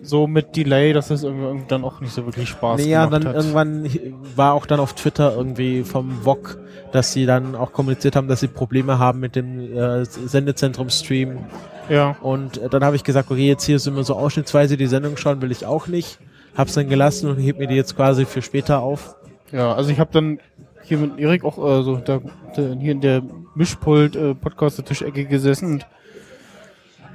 so 0.08 0.26
mit 0.26 0.56
Delay, 0.56 0.92
dass 0.92 1.10
es 1.10 1.22
irgendwie 1.22 1.64
dann 1.68 1.84
auch 1.84 2.00
nicht 2.00 2.12
so 2.12 2.24
wirklich 2.24 2.48
Spaß 2.48 2.80
Naja, 2.80 3.06
gemacht 3.06 3.24
dann 3.24 3.28
hat. 3.28 3.36
irgendwann 3.36 3.90
war 4.36 4.54
auch 4.54 4.66
dann 4.66 4.80
auf 4.80 4.94
Twitter 4.94 5.34
irgendwie 5.36 5.84
vom 5.84 6.22
VOG, 6.24 6.58
dass 6.92 7.12
sie 7.12 7.26
dann 7.26 7.54
auch 7.54 7.72
kommuniziert 7.72 8.16
haben, 8.16 8.28
dass 8.28 8.40
sie 8.40 8.48
Probleme 8.48 8.98
haben 8.98 9.20
mit 9.20 9.36
dem 9.36 9.76
äh, 9.76 10.04
Sendezentrum-Stream. 10.04 11.38
Ja, 11.88 12.16
Und 12.20 12.58
äh, 12.58 12.68
dann 12.68 12.84
habe 12.84 12.96
ich 12.96 13.04
gesagt, 13.04 13.30
okay, 13.30 13.46
jetzt 13.48 13.64
hier 13.64 13.78
sind 13.78 13.96
wir 13.96 14.04
so 14.04 14.14
ausschnittsweise 14.14 14.76
die 14.76 14.86
Sendung 14.86 15.16
schauen, 15.16 15.40
will 15.42 15.50
ich 15.52 15.64
auch 15.66 15.86
nicht. 15.86 16.18
Hab's 16.56 16.74
dann 16.74 16.88
gelassen 16.88 17.30
und 17.30 17.38
heb 17.38 17.58
mir 17.58 17.66
die 17.66 17.76
jetzt 17.76 17.94
quasi 17.96 18.24
für 18.24 18.42
später 18.42 18.80
auf. 18.80 19.14
ja, 19.52 19.72
also 19.74 19.90
ich 19.90 20.00
habe 20.00 20.10
dann 20.12 20.38
hier 20.82 20.98
mit 20.98 21.18
Erik 21.18 21.44
auch 21.44 21.58
äh, 21.58 21.82
so 21.82 21.96
da, 21.96 22.20
da, 22.56 22.62
hier 22.80 22.92
in 22.92 23.00
der 23.00 23.22
Mischpult 23.54 24.16
äh, 24.16 24.34
Podcast 24.34 24.82
Tischecke 24.84 25.24
gesessen 25.26 25.82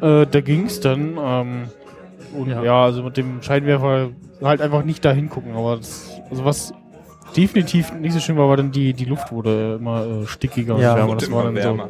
und 0.01 0.23
äh, 0.23 0.27
da 0.27 0.41
ging's 0.41 0.79
dann 0.79 1.17
ähm, 1.21 1.63
und 2.33 2.49
ja. 2.49 2.83
also 2.83 3.03
mit 3.03 3.17
dem 3.17 3.41
Scheinwerfer 3.41 4.09
halt 4.41 4.61
einfach 4.61 4.83
nicht 4.83 5.03
da 5.05 5.11
hingucken, 5.11 5.55
aber 5.55 5.77
das, 5.77 6.09
also 6.29 6.45
was 6.45 6.73
definitiv 7.35 7.93
nicht 7.93 8.13
so 8.13 8.19
schön 8.19 8.37
war, 8.37 8.49
war 8.49 8.57
dann 8.57 8.71
die 8.71 8.93
die 8.93 9.05
Luft 9.05 9.31
wurde 9.31 9.77
immer 9.79 10.05
äh, 10.05 10.27
stickiger 10.27 10.77
Ja. 10.77 10.93
und 10.93 10.97
wärmer. 10.99 11.15
Das 11.15 11.31
war 11.31 11.43
dann 11.43 11.55
so 11.55 11.61
wärmer. 11.61 11.89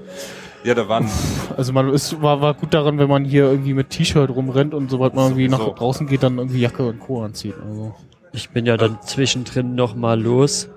Ja, 0.63 0.73
da 0.73 0.88
waren 0.88 1.09
Also 1.57 1.73
man 1.73 1.89
es 1.89 2.21
war, 2.21 2.39
war 2.39 2.53
gut 2.53 2.73
daran, 2.73 2.97
wenn 2.97 3.09
man 3.09 3.25
hier 3.25 3.45
irgendwie 3.45 3.73
mit 3.73 3.89
T-Shirt 3.89 4.29
rumrennt 4.29 4.73
und 4.73 4.89
sobald 4.89 5.13
man 5.13 5.25
irgendwie 5.25 5.50
Sowieso. 5.50 5.67
nach 5.69 5.75
draußen 5.75 6.07
geht, 6.07 6.23
dann 6.23 6.38
irgendwie 6.38 6.62
Jacke 6.62 6.85
und 6.85 7.00
Co. 7.00 7.21
anzieht. 7.21 7.55
Also. 7.62 7.93
Ich 8.31 8.50
bin 8.50 8.65
ja 8.65 8.77
dann 8.77 8.97
zwischendrin 9.01 9.75
noch 9.75 9.93
mal 9.95 10.19
los, 10.19 10.69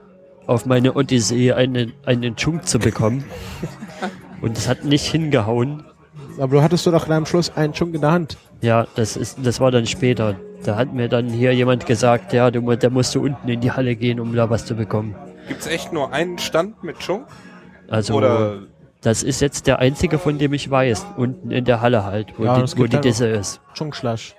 auf 0.47 0.67
meine 0.67 0.95
Odyssee 0.95 1.53
einen, 1.53 1.93
einen 2.05 2.37
Chunk 2.37 2.67
zu 2.67 2.79
bekommen. 2.79 3.25
Und 4.43 4.59
es 4.59 4.69
hat 4.69 4.85
nicht 4.85 5.07
hingehauen. 5.07 5.85
Aber 6.39 6.57
du 6.57 6.63
hattest 6.63 6.87
doch 6.87 6.93
doch 6.93 7.09
am 7.09 7.25
Schluss 7.25 7.57
einen 7.57 7.73
Chunk 7.73 7.95
in 7.95 8.03
der 8.03 8.13
Hand. 8.13 8.37
Ja, 8.63 8.87
das 8.97 9.17
ist, 9.17 9.39
das 9.43 9.61
war 9.61 9.71
dann 9.71 9.87
später. 9.87 10.37
Da 10.65 10.77
hat 10.77 10.93
mir 10.93 11.09
dann 11.09 11.29
hier 11.29 11.53
jemand 11.53 11.87
gesagt, 11.87 12.33
ja, 12.33 12.51
du, 12.51 12.75
da 12.77 12.91
musst 12.91 13.15
du 13.15 13.23
unten 13.23 13.49
in 13.49 13.61
die 13.61 13.71
Halle 13.71 13.95
gehen, 13.97 14.19
um 14.19 14.35
da 14.35 14.49
was 14.51 14.65
zu 14.65 14.75
bekommen. 14.75 15.15
Gibt's 15.49 15.67
echt 15.67 15.93
nur 15.93 16.13
einen 16.13 16.39
Stand 16.39 16.83
mit 16.83 16.99
Chung? 16.99 17.25
Also 17.89 18.15
Oder 18.15 18.63
das 19.03 19.23
ist 19.23 19.41
jetzt 19.41 19.67
der 19.69 19.79
einzige, 19.79 20.19
von 20.19 20.39
dem 20.39 20.53
ich 20.55 20.69
weiß. 20.69 21.07
Unten 21.17 21.51
in 21.53 21.65
der 21.65 21.81
Halle 21.81 22.05
halt, 22.05 22.35
wo 22.39 22.45
Ja, 22.45 22.61
es 22.61 22.73
die, 22.73 22.79
wo 22.79 22.83
gibt 22.83 22.95
die 22.95 22.97
halt 22.97 23.05
Disse 23.05 23.29
ist. 23.29 23.61
Chungslash. 23.75 24.35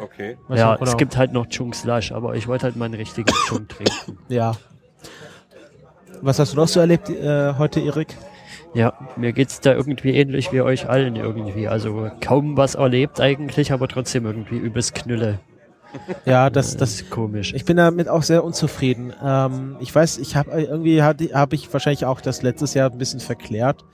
okay. 0.00 0.38
Was 0.46 0.58
ja, 0.58 0.76
es 0.80 0.96
gibt 0.96 1.16
halt 1.16 1.32
noch 1.32 1.46
Chung 1.46 1.74
Slush, 1.74 2.12
aber 2.12 2.34
ich 2.36 2.48
wollte 2.48 2.64
halt 2.64 2.76
meinen 2.76 2.94
richtigen 2.94 3.30
Chung 3.48 3.68
trinken. 3.68 4.18
Ja. 4.28 4.52
Was 6.22 6.38
hast 6.38 6.52
du 6.54 6.56
noch 6.56 6.68
so 6.68 6.80
erlebt 6.80 7.10
äh, 7.10 7.54
heute, 7.58 7.80
Erik? 7.80 8.16
Ja, 8.74 8.92
mir 9.16 9.32
geht's 9.32 9.60
da 9.60 9.72
irgendwie 9.74 10.14
ähnlich 10.14 10.52
wie 10.52 10.60
euch 10.60 10.88
allen 10.88 11.16
irgendwie. 11.16 11.68
Also 11.68 12.10
kaum 12.20 12.56
was 12.56 12.74
erlebt 12.74 13.20
eigentlich, 13.20 13.72
aber 13.72 13.88
trotzdem 13.88 14.26
irgendwie 14.26 14.56
übelst 14.56 14.94
Knülle. 14.94 15.40
Ja, 16.26 16.50
das, 16.50 16.76
Das 16.76 16.92
ist 16.92 17.10
komisch. 17.10 17.54
ich 17.54 17.64
bin 17.64 17.78
damit 17.78 18.08
auch 18.08 18.22
sehr 18.22 18.44
unzufrieden. 18.44 19.14
Ähm, 19.24 19.76
ich 19.80 19.94
weiß, 19.94 20.18
ich 20.18 20.36
habe 20.36 20.50
irgendwie 20.50 21.02
habe 21.02 21.30
hab 21.32 21.52
ich 21.54 21.72
wahrscheinlich 21.72 22.04
auch 22.04 22.20
das 22.20 22.42
letztes 22.42 22.74
Jahr 22.74 22.90
ein 22.90 22.98
bisschen 22.98 23.20
verklärt. 23.20 23.84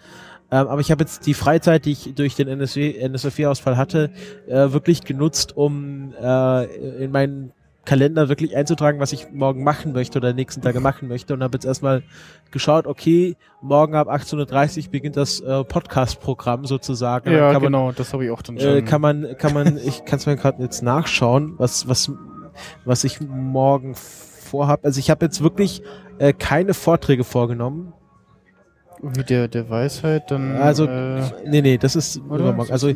Ähm, 0.50 0.66
aber 0.68 0.80
ich 0.80 0.90
habe 0.90 1.04
jetzt 1.04 1.26
die 1.26 1.34
Freizeit, 1.34 1.84
die 1.84 1.92
ich 1.92 2.14
durch 2.14 2.34
den 2.34 2.48
NSW, 2.48 2.98
NSW-Ausfall 2.98 3.76
hatte, 3.76 4.10
äh, 4.48 4.72
wirklich 4.72 5.02
genutzt, 5.04 5.56
um 5.56 6.12
äh, 6.20 6.64
in 7.04 7.12
meinen 7.12 7.52
Kalender 7.84 8.28
wirklich 8.28 8.56
einzutragen, 8.56 9.00
was 9.00 9.12
ich 9.12 9.30
morgen 9.32 9.62
machen 9.62 9.92
möchte 9.92 10.18
oder 10.18 10.32
nächsten 10.32 10.62
Tage 10.62 10.80
machen 10.80 11.08
möchte 11.08 11.34
und 11.34 11.42
habe 11.42 11.56
jetzt 11.56 11.64
erstmal 11.64 12.02
geschaut, 12.50 12.86
okay, 12.86 13.36
morgen 13.60 13.94
ab 13.94 14.08
18.30 14.08 14.86
Uhr 14.86 14.90
beginnt 14.90 15.16
das 15.16 15.40
äh, 15.40 15.64
Podcast-Programm 15.64 16.66
sozusagen. 16.66 17.30
Ja, 17.30 17.52
man, 17.52 17.62
genau, 17.62 17.92
das 17.92 18.12
habe 18.12 18.24
ich 18.24 18.30
auch 18.30 18.42
dann 18.42 18.56
äh, 18.56 18.60
schon. 18.60 18.84
kann 18.84 19.00
man, 19.00 19.36
kann 19.38 19.52
man, 19.52 19.78
ich 19.78 20.04
kann 20.04 20.18
es 20.18 20.26
mir 20.26 20.36
gerade 20.36 20.62
jetzt 20.62 20.82
nachschauen, 20.82 21.54
was, 21.58 21.88
was, 21.88 22.10
was 22.84 23.04
ich 23.04 23.20
morgen 23.20 23.94
vorhab. 23.94 24.84
Also 24.84 25.00
ich 25.00 25.10
habe 25.10 25.24
jetzt 25.26 25.42
wirklich 25.42 25.82
äh, 26.18 26.32
keine 26.32 26.74
Vorträge 26.74 27.24
vorgenommen. 27.24 27.92
Wie 29.02 29.22
der, 29.24 29.48
der 29.48 29.68
Weisheit, 29.70 30.30
dann. 30.30 30.56
Also, 30.56 30.86
äh, 30.86 31.22
nee, 31.46 31.60
nee, 31.62 31.78
das 31.78 31.96
ist 31.96 32.20
oder? 32.28 32.40
übermorgen. 32.44 32.72
Also 32.72 32.88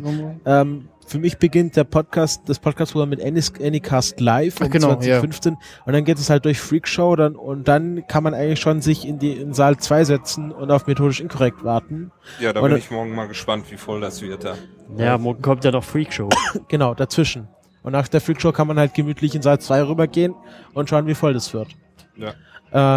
ähm, 0.45 0.87
für 1.05 1.19
mich 1.19 1.37
beginnt 1.37 1.75
der 1.75 1.83
Podcast, 1.85 2.43
das 2.47 2.59
Podcast-Programm 2.59 3.09
mit 3.09 3.23
Any- 3.23 3.41
Anycast 3.65 4.19
Live 4.19 4.59
um 4.61 4.67
Ach, 4.67 4.71
genau, 4.71 4.87
2015 4.95 5.57
und 5.85 5.93
dann 5.93 6.03
geht 6.05 6.17
es 6.19 6.29
halt 6.29 6.45
durch 6.45 6.59
Freakshow 6.59 7.15
dann, 7.15 7.35
und 7.35 7.67
dann 7.67 8.05
kann 8.07 8.23
man 8.23 8.33
eigentlich 8.35 8.59
schon 8.59 8.81
sich 8.81 9.07
in 9.07 9.17
die 9.19 9.33
in 9.33 9.53
Saal 9.53 9.77
2 9.77 10.03
setzen 10.03 10.51
und 10.51 10.69
auf 10.71 10.85
methodisch 10.87 11.19
inkorrekt 11.19 11.63
warten. 11.63 12.11
Ja, 12.39 12.53
da 12.53 12.59
Und- 12.61 12.69
bin 12.69 12.77
ich 12.77 12.91
morgen 12.91 13.15
mal 13.15 13.27
gespannt, 13.27 13.71
wie 13.71 13.77
voll 13.77 14.01
das 14.01 14.21
wird 14.21 14.43
da. 14.43 14.53
Ja, 14.97 15.17
morgen 15.17 15.41
kommt 15.41 15.63
ja 15.63 15.71
noch 15.71 15.83
Freakshow. 15.83 16.29
Genau, 16.67 16.93
dazwischen. 16.93 17.47
Und 17.81 17.93
nach 17.93 18.07
der 18.07 18.21
Freakshow 18.21 18.51
kann 18.51 18.67
man 18.67 18.77
halt 18.77 18.93
gemütlich 18.93 19.33
in 19.35 19.41
Saal 19.41 19.59
2 19.59 19.83
rübergehen 19.87 20.35
und 20.73 20.89
schauen, 20.89 21.07
wie 21.07 21.15
voll 21.15 21.33
das 21.33 21.53
wird. 21.53 21.69
Ja. 22.17 22.33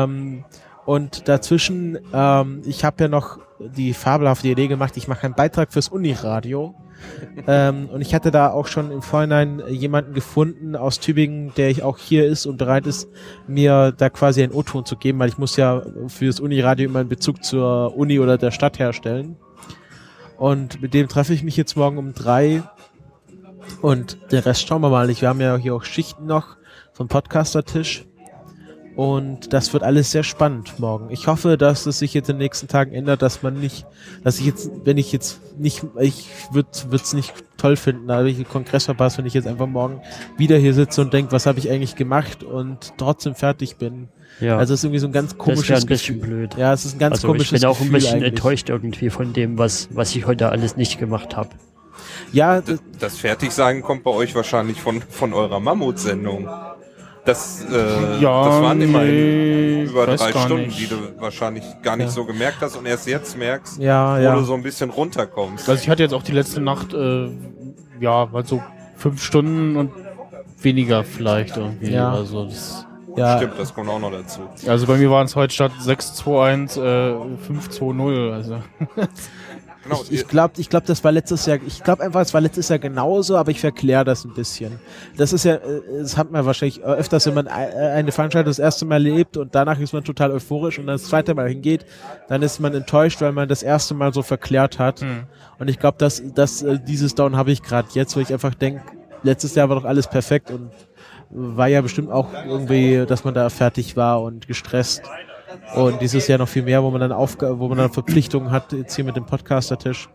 Ähm, 0.04 0.44
und 0.85 1.29
dazwischen, 1.29 1.99
ähm, 2.12 2.62
ich 2.65 2.85
habe 2.85 3.05
ja 3.05 3.09
noch 3.09 3.39
die 3.61 3.95
fabelhafte 3.95 4.49
Idee 4.49 4.67
gemacht, 4.67 4.97
ich 4.97 5.09
mache 5.09 5.25
einen 5.25 5.35
Beitrag 5.35 5.73
fürs 5.73 5.89
Uniradio. 5.89 6.75
ähm, 7.49 7.89
und 7.89 8.01
ich 8.01 8.15
hatte 8.15 8.31
da 8.31 8.51
auch 8.51 8.67
schon 8.67 8.91
im 8.93 9.03
Vorhinein 9.03 9.62
jemanden 9.69 10.15
gefunden 10.15 10.77
aus 10.77 11.01
Tübingen, 11.01 11.53
der 11.57 11.71
ich 11.71 11.83
auch 11.83 11.99
hier 11.99 12.27
ist 12.27 12.47
und 12.47 12.59
bereit 12.59 12.87
ist, 12.87 13.09
mir 13.49 13.93
da 13.97 14.09
quasi 14.11 14.43
einen 14.43 14.53
O-Ton 14.53 14.85
zu 14.85 14.97
geben, 14.97 15.19
weil 15.19 15.29
ich 15.29 15.39
muss 15.39 15.57
ja 15.57 15.83
fürs 16.09 16.39
Uniradio 16.41 16.89
immer 16.89 17.01
einen 17.01 17.09
Bezug 17.09 17.45
zur 17.45 17.97
Uni 17.97 18.21
oder 18.21 18.39
der 18.39 18.51
Stadt 18.53 18.79
herstellen. 18.79 19.37
Und 20.37 20.83
mit 20.83 20.95
dem 20.95 21.09
treffe 21.09 21.35
ich 21.35 21.43
mich 21.43 21.57
jetzt 21.57 21.77
morgen 21.77 21.99
um 21.99 22.15
drei. 22.15 22.62
Und 23.81 24.19
der 24.33 24.45
Rest 24.45 24.67
schauen 24.67 24.83
wir 24.83 24.91
mal. 24.91 25.09
Ich, 25.11 25.23
wir 25.23 25.29
haben 25.29 25.41
ja 25.41 25.57
hier 25.57 25.75
auch 25.75 25.85
Schichten 25.85 26.27
noch 26.27 26.57
vom 26.93 27.09
Podcaster-Tisch. 27.09 28.07
Und 28.94 29.54
das 29.54 29.72
wird 29.72 29.82
alles 29.82 30.11
sehr 30.11 30.22
spannend 30.22 30.78
morgen. 30.78 31.11
Ich 31.11 31.26
hoffe, 31.26 31.56
dass 31.56 31.87
es 31.87 31.99
sich 31.99 32.12
jetzt 32.12 32.28
in 32.28 32.37
den 32.37 32.42
nächsten 32.42 32.68
Tagen 32.68 32.92
ändert, 32.92 33.22
dass 33.22 33.42
man 33.42 33.54
nicht, 33.58 33.87
dass 34.22 34.38
ich 34.38 34.44
jetzt, 34.44 34.70
wenn 34.84 34.99
ich 34.99 35.12
jetzt 35.12 35.40
nicht, 35.58 35.82
ich 35.99 36.26
würde 36.52 36.68
es 36.92 37.14
nicht 37.14 37.32
toll 37.56 37.76
finden, 37.76 38.08
da 38.08 38.16
habe 38.16 38.28
ich 38.28 38.37
den 38.37 38.49
Kongress 38.49 38.84
verpasst, 38.84 39.16
wenn 39.16 39.25
ich 39.25 39.32
jetzt 39.32 39.46
einfach 39.46 39.66
morgen 39.66 40.02
wieder 40.37 40.58
hier 40.58 40.75
sitze 40.75 41.00
und 41.00 41.12
denke, 41.14 41.32
was 41.32 41.46
habe 41.46 41.58
ich 41.58 41.70
eigentlich 41.70 41.96
gemacht 41.96 42.44
und 42.44 42.92
trotzdem 42.99 43.34
fertig 43.34 43.76
bin. 43.76 44.08
Ja, 44.40 44.58
Also 44.58 44.75
es 44.75 44.80
ist 44.80 44.84
irgendwie 44.84 44.99
so 44.99 45.06
ein 45.06 45.12
ganz 45.12 45.30
das 45.30 45.38
komisches 45.38 45.82
ein 45.82 45.87
bisschen 45.87 46.20
Gefühl. 46.20 46.37
blöd. 46.49 46.56
Ja, 46.58 46.72
es 46.75 46.84
ist 46.84 46.94
ein 46.94 46.99
ganz 46.99 47.16
also 47.16 47.28
komisches 47.28 47.52
ich 47.52 47.61
bin 47.61 47.68
auch 47.70 47.78
Gefühl 47.78 47.90
ein 47.90 47.92
bisschen 47.94 48.14
eigentlich. 48.16 48.28
enttäuscht 48.32 48.68
irgendwie 48.68 49.08
von 49.11 49.32
dem, 49.32 49.56
was, 49.56 49.88
was 49.92 50.14
ich 50.14 50.26
heute 50.26 50.50
alles 50.50 50.76
nicht 50.76 50.99
gemacht 50.99 51.34
habe. 51.37 51.50
Ja, 52.32 52.61
Das, 52.61 52.80
das 52.99 53.16
Fertigsein 53.18 53.80
kommt 53.82 54.04
bei 54.04 54.11
euch 54.11 54.34
wahrscheinlich 54.34 54.80
von, 54.80 55.00
von 55.02 55.32
eurer 55.32 55.61
Mammutsendung. 55.61 56.49
Das, 57.25 57.64
äh, 57.71 58.21
Ja, 58.21 58.45
das 58.45 58.62
waren 58.62 58.81
immerhin 58.81 59.14
nee, 59.14 59.83
über 59.85 60.07
drei 60.07 60.31
Stunden, 60.33 60.67
nicht. 60.67 60.81
die 60.81 60.87
du 60.88 60.97
wahrscheinlich 61.21 61.64
gar 61.83 61.97
nicht 61.97 62.07
Ja. 62.07 62.12
so 62.12 62.25
gemerkt 62.25 62.57
hast 62.61 62.76
und 62.76 62.87
erst 62.87 63.07
jetzt 63.07 63.38
merkst, 63.38 63.79
ja, 63.79 64.17
wo 64.19 64.23
ja. 64.23 64.35
du 64.35 64.43
so 64.43 64.55
ein 64.55 64.62
bisschen 64.62 64.91
runterkommst. 64.91 65.69
Also 65.69 65.81
ich 65.81 65.88
hatte 65.88 66.02
jetzt 66.02 66.14
auch 66.14 66.23
die 66.25 66.33
letzte 66.33 66.61
Nacht, 66.61 66.93
äh, 66.95 67.29
ja, 68.00 68.26
mal 68.26 68.45
so 68.45 68.61
fünf 68.97 69.23
Stunden 69.23 69.76
und 69.76 69.93
weniger 70.61 71.05
vielleicht 71.05 71.57
irgendwie. 71.57 71.93
Ja. 71.93 72.12
Also, 72.12 72.47
das, 72.47 72.87
ja. 73.17 73.37
Stimmt, 73.37 73.59
das 73.59 73.73
kommt 73.75 73.88
auch 73.88 74.00
noch 74.00 74.11
dazu. 74.11 74.41
also 74.67 74.87
bei 74.87 74.97
mir 74.97 75.11
waren 75.11 75.26
es 75.26 75.37
heute 75.37 75.52
statt 75.55 75.73
621 75.79 76.83
äh, 76.83 77.14
520. 77.47 78.33
Also 78.33 78.59
Genau, 79.85 80.03
Ich, 80.05 80.12
ich 80.12 80.29
glaube, 80.29 80.55
ich 80.59 80.69
glaub, 80.69 80.85
das 80.85 81.03
war 81.03 81.12
letztes 81.12 81.47
Jahr, 81.47 81.59
ich 81.67 81.83
glaube 81.83 82.03
einfach, 82.03 82.21
es 82.21 82.33
war 82.33 82.41
letztes 82.41 82.69
Jahr 82.69 82.79
genauso, 82.79 83.37
aber 83.37 83.51
ich 83.51 83.61
verkläre 83.61 84.05
das 84.05 84.25
ein 84.25 84.33
bisschen. 84.35 84.79
Das 85.17 85.33
ist 85.33 85.45
ja, 85.45 85.55
äh, 85.57 85.83
das 86.01 86.17
hat 86.17 86.31
man 86.31 86.45
wahrscheinlich 86.47 86.83
öfters, 86.83 87.27
wenn 87.27 87.35
man 87.35 87.47
äh, 87.47 87.51
eine 87.51 88.12
Veranstaltung 88.12 88.51
das 88.51 88.59
erste 88.59 88.85
Mal 88.85 89.03
lebt 89.03 89.37
und 89.37 89.55
danach 89.55 89.79
ist 89.81 89.93
man 89.93 90.05
total 90.05 90.31
euphorisch 90.31 90.79
und 90.79 90.87
dann 90.87 90.95
das 90.95 91.05
zweite 91.05 91.35
Mal 91.35 91.49
hingeht, 91.49 91.85
dann 92.29 92.43
ist 92.43 92.61
man 92.61 92.75
enttäuscht, 92.75 93.21
weil 93.21 93.33
man 93.33 93.49
das 93.49 93.62
erste 93.62 93.95
Mal 93.95 94.12
so 94.15 94.23
verklärt 94.23 94.79
hat. 94.79 95.01
Hm. 95.01 95.25
Und 95.59 95.69
ich 95.69 95.79
glaube, 95.79 95.99
dass, 95.99 96.23
dass 96.35 96.62
äh, 96.62 96.79
dieses 96.79 97.15
Down 97.15 97.37
habe 97.37 97.51
ich 97.51 97.62
gerade 97.62 97.89
jetzt, 97.93 98.17
wo 98.17 98.21
ich 98.21 98.33
einfach 98.33 98.55
denke, 98.55 98.83
letztes 99.23 99.55
Jahr 99.55 99.69
war 99.69 99.77
doch 99.77 99.85
alles 99.85 100.09
perfekt 100.09 100.51
und 100.51 100.71
war 101.31 101.69
ja 101.69 101.81
bestimmt 101.81 102.11
auch 102.11 102.29
irgendwie, 102.47 103.05
dass 103.07 103.25
man 103.25 103.35
da 103.35 103.49
fertig 103.49 103.97
war 103.97 104.23
und 104.23 104.47
gestresst. 104.47 105.03
Und 105.75 106.00
dieses 106.00 106.28
Jahr 106.28 106.38
noch 106.38 106.49
viel 106.49 106.62
mehr, 106.62 106.82
wo 106.82 106.90
man 106.90 107.00
dann 107.00 107.12
Aufga 107.12 107.59
wo 107.59 107.68
man 107.68 107.78
dann 107.78 107.90
Verpflichtungen 107.92 108.50
hat, 108.50 108.73
jetzt 108.73 108.94
hier 108.97 109.04
mit 109.04 109.16
dem 109.16 109.26
Podcaster-Tisch. 109.26 110.09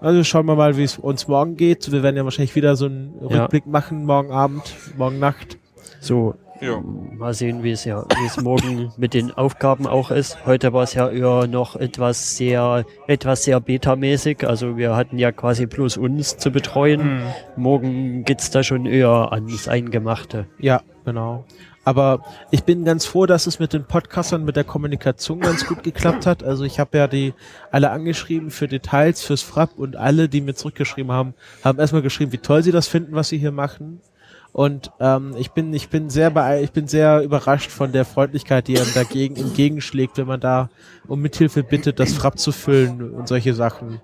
Also 0.00 0.24
schauen 0.24 0.46
wir 0.46 0.56
mal, 0.56 0.76
wie 0.76 0.84
es 0.84 0.98
uns 0.98 1.28
morgen 1.28 1.56
geht. 1.56 1.92
Wir 1.92 2.02
werden 2.02 2.16
ja 2.16 2.24
wahrscheinlich 2.24 2.54
wieder 2.56 2.74
so 2.76 2.86
einen 2.86 3.14
Ja. 3.28 3.42
Rückblick 3.42 3.66
machen, 3.66 4.06
morgen 4.06 4.30
Abend, 4.32 4.74
morgen 4.96 5.18
Nacht. 5.18 5.58
So, 6.00 6.34
Ja. 6.62 6.80
mal 6.80 7.34
sehen, 7.34 7.62
wie 7.62 7.72
es 7.72 7.84
ja, 7.84 8.04
wie 8.18 8.26
es 8.26 8.40
morgen 8.40 8.92
mit 8.96 9.12
den 9.12 9.30
Aufgaben 9.30 9.86
auch 9.86 10.10
ist. 10.10 10.46
Heute 10.46 10.72
war 10.72 10.84
es 10.84 10.94
ja 10.94 11.08
eher 11.10 11.46
noch 11.46 11.76
etwas 11.76 12.36
sehr, 12.36 12.84
etwas 13.08 13.44
sehr 13.44 13.60
betamäßig. 13.60 14.46
Also 14.46 14.78
wir 14.78 14.96
hatten 14.96 15.18
ja 15.18 15.32
quasi 15.32 15.66
bloß 15.66 15.98
uns 15.98 16.38
zu 16.38 16.50
betreuen. 16.50 17.00
Hm. 17.02 17.22
Morgen 17.56 18.24
geht's 18.24 18.50
da 18.50 18.62
schon 18.62 18.86
eher 18.86 19.32
ans 19.32 19.68
Eingemachte. 19.68 20.46
Ja, 20.58 20.80
genau. 21.04 21.44
Aber 21.84 22.24
ich 22.50 22.64
bin 22.64 22.84
ganz 22.84 23.06
froh, 23.06 23.24
dass 23.24 23.46
es 23.46 23.58
mit 23.58 23.72
den 23.72 23.84
Podcastern, 23.84 24.44
mit 24.44 24.56
der 24.56 24.64
Kommunikation 24.64 25.40
ganz 25.40 25.66
gut 25.66 25.82
geklappt 25.82 26.26
hat. 26.26 26.44
Also 26.44 26.64
ich 26.64 26.78
habe 26.78 26.98
ja 26.98 27.06
die 27.06 27.32
alle 27.70 27.90
angeschrieben 27.90 28.50
für 28.50 28.68
Details, 28.68 29.22
fürs 29.22 29.42
Frapp 29.42 29.78
und 29.78 29.96
alle, 29.96 30.28
die 30.28 30.42
mir 30.42 30.54
zurückgeschrieben 30.54 31.10
haben, 31.10 31.34
haben 31.64 31.78
erstmal 31.78 32.02
geschrieben, 32.02 32.32
wie 32.32 32.38
toll 32.38 32.62
sie 32.62 32.72
das 32.72 32.86
finden, 32.86 33.14
was 33.14 33.30
sie 33.30 33.38
hier 33.38 33.52
machen. 33.52 34.00
Und 34.52 34.90
ähm, 35.00 35.34
ich 35.38 35.52
bin 35.52 35.72
ich 35.72 35.88
bin 35.90 36.10
sehr 36.10 36.30
bee 36.30 36.62
ich 36.62 36.72
bin 36.72 36.88
sehr 36.88 37.22
überrascht 37.22 37.70
von 37.70 37.92
der 37.92 38.04
Freundlichkeit, 38.04 38.66
die 38.66 38.78
einem 38.78 38.92
dagegen 38.94 39.36
entgegenschlägt, 39.36 40.18
wenn 40.18 40.26
man 40.26 40.40
da 40.40 40.70
um 41.06 41.20
Mithilfe 41.20 41.62
bittet, 41.62 42.00
das 42.00 42.12
Frapp 42.12 42.38
zu 42.38 42.50
füllen 42.50 43.14
und 43.14 43.28
solche 43.28 43.54
Sachen. 43.54 44.00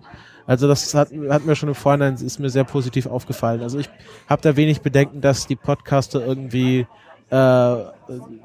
Also 0.47 0.69
das 0.69 0.95
hat, 0.95 1.11
hat 1.29 1.45
mir 1.45 1.57
schon 1.57 1.69
im 1.69 1.75
Vorhinein 1.75 2.15
ist 2.15 2.39
mir 2.39 2.51
sehr 2.51 2.65
positiv 2.65 3.07
aufgefallen. 3.07 3.63
Also 3.63 3.81
ich 3.81 3.91
habe 4.29 4.43
da 4.43 4.57
wenig 4.57 4.81
Bedenken, 4.81 5.21
dass 5.21 5.49
die 5.49 5.57
Podcaster 5.57 6.25
irgendwie 6.25 6.87
also 7.29 7.93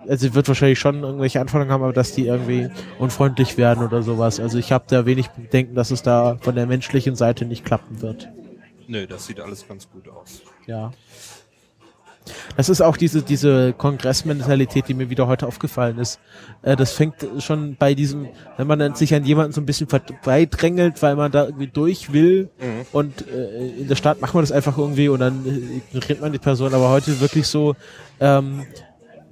sie 0.10 0.34
wird 0.34 0.48
wahrscheinlich 0.48 0.80
schon 0.80 1.04
irgendwelche 1.04 1.40
Anforderungen 1.40 1.72
haben, 1.72 1.84
aber 1.84 1.94
dass 1.94 2.14
die 2.14 2.26
irgendwie 2.28 2.70
unfreundlich 2.98 3.58
werden 3.58 3.84
oder 3.84 4.02
sowas. 4.02 4.40
Also 4.40 4.58
ich 4.58 4.72
habe 4.72 4.86
da 4.88 5.06
wenig 5.06 5.30
Bedenken, 5.30 5.76
dass 5.76 5.92
es 5.92 6.02
da 6.02 6.38
von 6.42 6.56
der 6.56 6.66
menschlichen 6.66 7.16
Seite 7.16 7.46
nicht 7.46 7.64
klappen 7.64 8.02
wird. 8.02 8.30
Nö, 8.88 9.06
das 9.06 9.28
sieht 9.28 9.40
alles 9.40 9.68
ganz 9.68 9.88
gut 9.90 10.10
aus. 10.10 10.42
Ja. 10.66 10.92
Das 12.56 12.70
ist 12.70 12.82
auch 12.82 12.98
diese, 12.98 13.24
diese 13.24 13.74
Kongressmentalität, 13.74 14.88
die 14.88 14.94
mir 14.94 15.10
wieder 15.10 15.28
heute 15.28 15.48
aufgefallen 15.48 15.98
ist. 15.98 16.20
Äh, 16.62 16.76
das 16.76 16.92
fängt 16.92 17.16
schon 17.40 17.76
bei 17.78 17.94
diesem, 17.94 18.28
wenn 18.58 18.68
man 18.68 18.96
sich 18.96 19.14
an 19.14 19.26
jemanden 19.26 19.54
so 19.54 19.62
ein 19.62 19.66
bisschen 19.66 19.88
vorbeidrängelt, 19.88 21.02
weil 21.02 21.16
man 21.16 21.32
da 21.32 21.46
irgendwie 21.46 21.68
durch 21.68 22.14
will 22.14 22.50
Mhm. 22.60 22.86
und 22.92 23.28
äh, 23.28 23.70
in 23.82 23.88
der 23.88 23.96
Stadt 23.96 24.22
macht 24.22 24.34
man 24.34 24.44
das 24.44 24.52
einfach 24.52 24.78
irgendwie 24.78 25.10
und 25.10 25.20
dann 25.20 25.46
äh, 25.46 25.78
ignoriert 25.78 26.22
man 26.22 26.32
die 26.32 26.40
Person. 26.40 26.74
Aber 26.74 26.90
heute 26.90 27.20
wirklich 27.22 27.48
so, 27.48 27.76
ähm, 28.20 28.66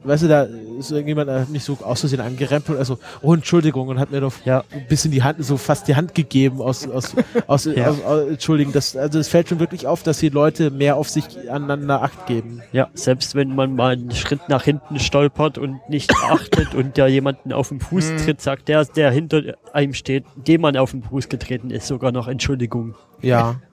weißt 0.03 0.23
du, 0.23 0.27
da 0.27 0.47
ist 0.79 0.91
irgendjemand 0.91 1.27
der 1.29 1.41
hat 1.41 1.49
mich 1.49 1.63
so 1.63 1.77
aus 1.83 1.99
Versehen 1.99 2.21
angerempelt, 2.21 2.77
also, 2.79 2.97
oh, 3.21 3.33
Entschuldigung, 3.33 3.87
und 3.89 3.99
hat 3.99 4.11
mir 4.11 4.21
doch 4.21 4.33
Ja. 4.45 4.63
ein 4.71 4.87
bisschen 4.87 5.11
die 5.11 5.21
Hand, 5.23 5.43
so 5.43 5.57
fast 5.57 5.87
die 5.87 5.95
Hand 5.95 6.15
gegeben 6.15 6.61
aus, 6.61 6.87
aus, 6.87 7.13
aus, 7.47 7.65
Ja. 7.75 7.89
aus, 7.89 8.01
aus 8.03 8.27
Entschuldigen. 8.29 8.71
Das, 8.71 8.95
also 8.95 9.19
es 9.19 9.27
fällt 9.27 9.49
schon 9.49 9.59
wirklich 9.59 9.87
auf, 9.87 10.03
dass 10.03 10.19
die 10.19 10.29
Leute 10.29 10.71
mehr 10.71 10.95
auf 10.95 11.09
sich 11.09 11.25
aneinander 11.51 12.01
Acht 12.01 12.25
geben. 12.27 12.61
Ja, 12.71 12.87
selbst 12.93 13.35
wenn 13.35 13.53
man 13.55 13.75
mal 13.75 13.93
einen 13.93 14.11
Schritt 14.11 14.47
nach 14.47 14.63
hinten 14.63 14.99
stolpert 14.99 15.57
und 15.57 15.79
nicht 15.89 16.13
achtet 16.23 16.73
und 16.75 16.97
der 16.97 17.07
jemanden 17.07 17.51
auf 17.53 17.69
den 17.69 17.79
Fuß 17.79 18.23
tritt, 18.23 18.41
sagt 18.41 18.67
der, 18.67 18.85
der 18.85 19.11
hinter 19.11 19.41
einem 19.73 19.93
steht, 19.93 20.23
dem 20.35 20.61
man 20.61 20.77
auf 20.77 20.91
den 20.91 21.03
Fuß 21.03 21.29
getreten 21.29 21.71
ist, 21.71 21.87
sogar 21.87 22.11
noch 22.11 22.27
Entschuldigung. 22.27 22.95
Ja. 23.21 23.55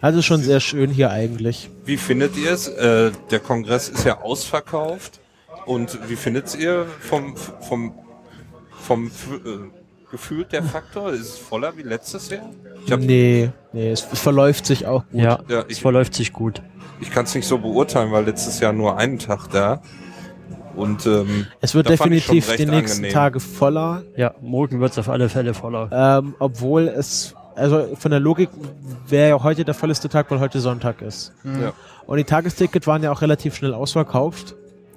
Also 0.00 0.22
schon 0.22 0.40
sehr 0.40 0.60
schön 0.60 0.90
hier 0.90 1.10
eigentlich. 1.10 1.70
Wie 1.84 1.96
findet 1.96 2.36
ihr 2.36 2.52
es? 2.52 2.68
Äh, 2.68 3.10
der 3.30 3.40
Kongress 3.40 3.88
ist 3.88 4.04
ja 4.04 4.20
ausverkauft. 4.20 5.20
Und 5.66 5.98
wie 6.08 6.16
findet 6.16 6.54
ihr 6.58 6.86
vom, 7.00 7.36
vom, 7.36 7.92
vom 8.80 9.06
äh, 9.06 9.10
Gefühl 10.10 10.44
der 10.44 10.62
Faktor? 10.62 11.10
Ist 11.12 11.20
es 11.20 11.38
voller 11.38 11.76
wie 11.76 11.82
letztes 11.82 12.30
Jahr? 12.30 12.48
Ich, 12.86 12.92
hab- 12.92 13.00
Nee, 13.00 13.50
nee, 13.72 13.90
es, 13.90 14.06
es 14.10 14.20
verläuft 14.20 14.64
sich 14.66 14.86
auch 14.86 15.04
gut. 15.10 15.20
Ja, 15.20 15.40
Ja, 15.48 15.60
es 15.60 15.64
ich- 15.76 15.80
verläuft 15.82 16.14
sich 16.14 16.32
gut. 16.32 16.62
ich 17.00 17.10
kann 17.10 17.24
es 17.24 17.34
nicht 17.34 17.46
so 17.46 17.58
beurteilen, 17.58 18.12
weil 18.12 18.24
letztes 18.24 18.60
Jahr 18.60 18.72
nur 18.72 18.96
einen 18.96 19.18
Tag 19.18 19.48
da. 19.50 19.82
Und 20.74 21.04
ähm, 21.06 21.48
Es 21.60 21.74
wird 21.74 21.88
definitiv 21.88 22.54
die 22.54 22.64
nächsten 22.64 22.98
angenehm. 22.98 23.12
Tage 23.12 23.40
voller, 23.40 24.04
Ja, 24.16 24.34
morgen 24.40 24.80
wird 24.80 24.92
es 24.92 24.98
auf 24.98 25.08
alle 25.08 25.28
Fälle 25.28 25.52
voller. 25.52 25.90
ähm, 26.22 26.36
obwohl 26.38 26.86
es, 26.86 27.34
also 27.58 27.96
von 27.96 28.10
der 28.10 28.20
Logik 28.20 28.48
wäre 29.08 29.28
ja 29.30 29.42
heute 29.42 29.64
der 29.64 29.74
vollste 29.74 30.08
Tag, 30.08 30.30
weil 30.30 30.40
heute 30.40 30.60
Sonntag 30.60 31.02
ist. 31.02 31.32
ja. 31.44 31.72
Und 32.06 32.16
die 32.16 32.24
Tagestickets 32.24 32.86
waren 32.86 33.02
ja 33.02 33.12
auch 33.12 33.20
relativ 33.20 33.54
schnell 33.54 33.74
ausverkauft. 33.74 34.54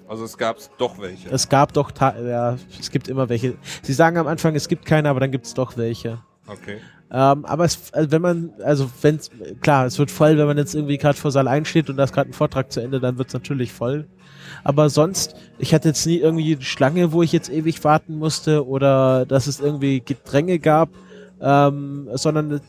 also 0.08 0.24
es 0.24 0.38
gab 0.38 0.58
doch 0.78 0.98
welche. 1.00 1.30
Es 1.30 1.50
gab 1.50 1.74
doch, 1.74 1.92
Ta 1.92 2.18
ja, 2.18 2.58
es 2.80 2.90
gibt 2.90 3.08
immer 3.10 3.28
welche. 3.28 3.56
Sie 3.82 3.94
sagen 3.94 4.18
am 4.18 4.28
Anfang, 4.28 4.56
es 4.56 4.68
gibt 4.68 4.86
keine, 4.86 5.10
aber 5.10 5.20
dann 5.20 5.32
gibt 5.32 5.46
es 5.46 5.54
doch 5.54 5.76
welche. 5.76 6.20
Okay. 6.48 6.78
Ähm, 7.12 7.46
aber 7.46 7.66
es, 7.66 7.92
also 7.94 8.12
wenn 8.12 8.22
man, 8.22 8.54
also 8.64 8.90
wenn 9.02 9.20
klar, 9.62 9.86
es 9.86 10.00
wird 10.00 10.12
voll, 10.12 10.38
wenn 10.38 10.48
man 10.48 10.58
jetzt 10.58 10.74
irgendwie 10.74 10.98
gerade 10.98 11.18
vor 11.18 11.32
Saal 11.32 11.50
einsteht 11.50 11.90
und 11.90 11.98
da 11.98 12.06
ist 12.06 12.14
gerade 12.14 12.30
ein 12.30 12.34
Vortrag 12.34 12.72
zu 12.72 12.80
Ende, 12.80 13.02
dann 13.02 13.18
wird 13.18 13.28
es 13.28 13.34
natürlich 13.34 13.74
voll. 13.74 14.08
Aber 14.64 14.90
sonst, 14.90 15.36
ich 15.58 15.74
hatte 15.74 15.90
jetzt 15.90 16.06
nie 16.06 16.18
irgendwie 16.18 16.56
eine 16.56 16.64
Schlange, 16.64 17.12
wo 17.12 17.22
ich 17.24 17.34
jetzt 17.34 17.50
ewig 17.50 17.84
warten 17.84 18.18
musste 18.18 18.66
oder 18.66 19.26
dass 19.26 19.48
es 19.48 19.60
irgendwie 19.60 20.00
Gedränge 20.00 20.60
gab, 20.60 20.90
ähm, 21.42 22.08
sondern 22.14 22.62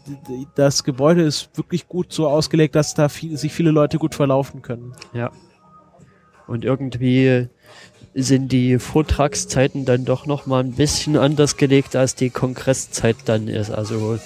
das 0.54 0.84
Gebäude 0.84 1.22
ist 1.22 1.50
wirklich 1.56 1.88
gut 1.88 2.12
so 2.12 2.28
ausgelegt, 2.28 2.74
dass 2.74 2.94
da 2.94 3.08
viel, 3.08 3.36
sich 3.36 3.52
viele 3.52 3.70
Leute 3.70 3.98
gut 3.98 4.14
verlaufen 4.14 4.62
können. 4.62 4.94
Ja. 5.12 5.30
Und 6.46 6.64
irgendwie 6.64 7.48
sind 8.14 8.52
die 8.52 8.78
Vortragszeiten 8.78 9.84
dann 9.84 10.04
doch 10.04 10.26
noch 10.26 10.46
mal 10.46 10.62
ein 10.62 10.72
bisschen 10.72 11.16
anders 11.16 11.56
gelegt, 11.56 11.96
als 11.96 12.14
die 12.14 12.30
Kongresszeit 12.30 13.16
dann 13.26 13.48
ist. 13.48 13.70
Also 13.70 14.18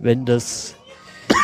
wenn 0.00 0.24
das 0.24 0.76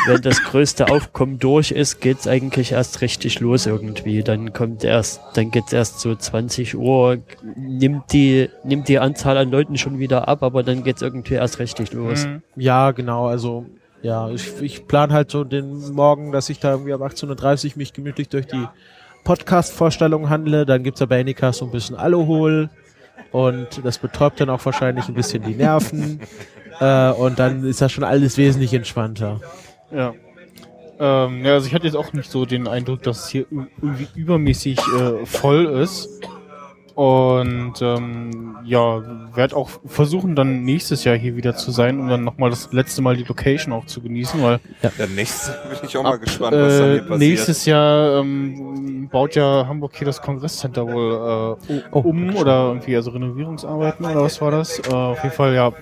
wenn 0.07 0.23
das 0.23 0.42
größte 0.42 0.88
Aufkommen 0.88 1.38
durch 1.38 1.71
ist, 1.71 2.00
geht's 2.00 2.26
eigentlich 2.26 2.73
erst 2.73 3.00
richtig 3.00 3.40
los 3.40 3.66
irgendwie. 3.66 4.23
Dann 4.23 4.52
kommt 4.52 4.85
erst, 4.85 5.21
dann 5.35 5.50
geht's 5.50 5.73
erst 5.73 6.00
so 6.00 6.14
20 6.14 6.76
Uhr, 6.76 7.19
nimmt 7.57 8.12
die 8.12 8.49
nimmt 8.64 8.88
die 8.88 8.99
Anzahl 8.99 9.37
an 9.37 9.50
Leuten 9.50 9.78
schon 9.78 9.99
wieder 9.99 10.28
ab, 10.28 10.42
aber 10.42 10.62
dann 10.62 10.85
geht's 10.85 11.02
irgendwie 11.02 11.35
erst 11.35 11.59
richtig 11.59 11.92
los. 11.92 12.26
Mhm. 12.26 12.42
Ja, 12.57 12.90
genau, 12.92 13.26
also 13.26 13.66
ja, 14.02 14.30
ich, 14.30 14.61
ich 14.62 14.87
plane 14.87 15.12
halt 15.12 15.30
so 15.30 15.45
den 15.45 15.92
Morgen, 15.92 16.33
dass 16.33 16.49
ich 16.49 16.59
da 16.59 16.73
irgendwie 16.73 16.92
um 16.92 17.02
18.30 17.02 17.66
Uhr 17.66 17.73
mich 17.76 17.92
gemütlich 17.92 18.28
durch 18.28 18.47
die 18.47 18.66
Podcast-Vorstellung 19.25 20.30
handle. 20.30 20.64
Dann 20.64 20.83
gibt's 20.83 21.00
ja 21.00 21.07
bei 21.07 21.21
Anycast 21.21 21.59
so 21.59 21.66
ein 21.66 21.71
bisschen 21.71 21.97
Alkohol 21.97 22.71
und 23.33 23.85
das 23.85 23.99
betäubt 23.99 24.40
dann 24.40 24.50
auch 24.50 24.64
wahrscheinlich 24.64 25.09
ein 25.09 25.14
bisschen 25.14 25.42
die 25.42 25.54
Nerven. 25.54 26.21
äh, 26.80 27.11
und 27.11 27.38
dann 27.38 27.64
ist 27.64 27.80
das 27.80 27.92
schon 27.92 28.04
alles 28.04 28.38
wesentlich 28.38 28.73
entspannter. 28.73 29.40
Ja. 29.90 30.14
Ähm, 30.99 31.44
ja, 31.44 31.52
also 31.54 31.66
ich 31.66 31.75
hatte 31.75 31.87
jetzt 31.87 31.97
auch 31.97 32.12
nicht 32.12 32.30
so 32.30 32.44
den 32.44 32.68
Eindruck, 32.68 33.02
dass 33.02 33.25
es 33.25 33.28
hier 33.30 33.47
irgendwie 33.50 34.06
übermäßig 34.14 34.78
äh, 34.78 35.25
voll 35.25 35.64
ist. 35.64 36.20
Und 37.00 37.80
ähm, 37.80 38.59
ja, 38.62 39.00
werde 39.35 39.57
auch 39.57 39.71
versuchen, 39.87 40.37
dann 40.37 40.64
nächstes 40.64 41.02
Jahr 41.04 41.16
hier 41.16 41.35
wieder 41.35 41.57
zu 41.57 41.71
sein, 41.71 41.99
um 41.99 42.11
dann 42.11 42.25
nochmal 42.25 42.50
das 42.50 42.75
letzte 42.75 43.00
Mal 43.00 43.16
die 43.16 43.25
Location 43.25 43.73
auch 43.73 43.87
zu 43.87 44.02
genießen, 44.02 44.42
weil 44.42 44.61
Der 44.98 45.07
nächste 45.07 45.53
bin 45.70 45.88
ich 45.88 45.96
auch 45.96 46.03
mal 46.03 46.18
gespannt, 46.18 46.55
was 46.55 46.77
dann 46.77 46.88
äh, 46.88 46.92
hier 46.92 47.01
passiert. 47.01 47.18
nächstes 47.18 47.64
Jahr 47.64 48.18
ähm, 48.20 49.09
baut 49.11 49.35
ja 49.35 49.64
Hamburg 49.66 49.96
hier 49.96 50.05
das 50.05 50.20
Kongresscenter 50.20 50.87
wohl 50.87 51.57
äh, 51.70 51.81
Oh, 51.90 52.01
um 52.01 52.37
oder 52.37 52.68
irgendwie, 52.68 52.94
also 52.96 53.12
Renovierungsarbeiten 53.12 54.05
oder 54.05 54.20
was 54.22 54.38
war 54.42 54.51
das? 54.51 54.79
Äh, 54.81 54.92
auf 54.92 55.22
jeden 55.22 55.35
Fall, 55.35 55.55
ja, 55.55 55.72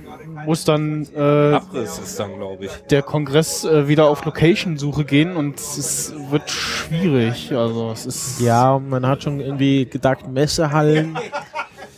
muss 0.46 0.64
dann 0.64 1.04
äh, 1.16 1.54
Abriss 1.54 1.98
ist 1.98 2.20
dann, 2.20 2.36
glaube 2.36 2.66
ich. 2.66 2.70
der 2.90 3.02
Kongress 3.02 3.64
äh, 3.64 3.88
wieder 3.88 4.08
auf 4.08 4.24
Location-Suche 4.24 5.04
gehen 5.04 5.36
und 5.36 5.58
es 5.58 6.14
wird 6.30 6.48
schwierig. 6.48 7.52
Also 7.52 7.90
es 7.90 8.06
ist 8.06 8.40
Ja, 8.40 8.78
man 8.78 9.04
hat 9.04 9.24
schon 9.24 9.40
irgendwie 9.40 9.84
gedacht, 9.84 10.28
Messehallen, 10.28 11.07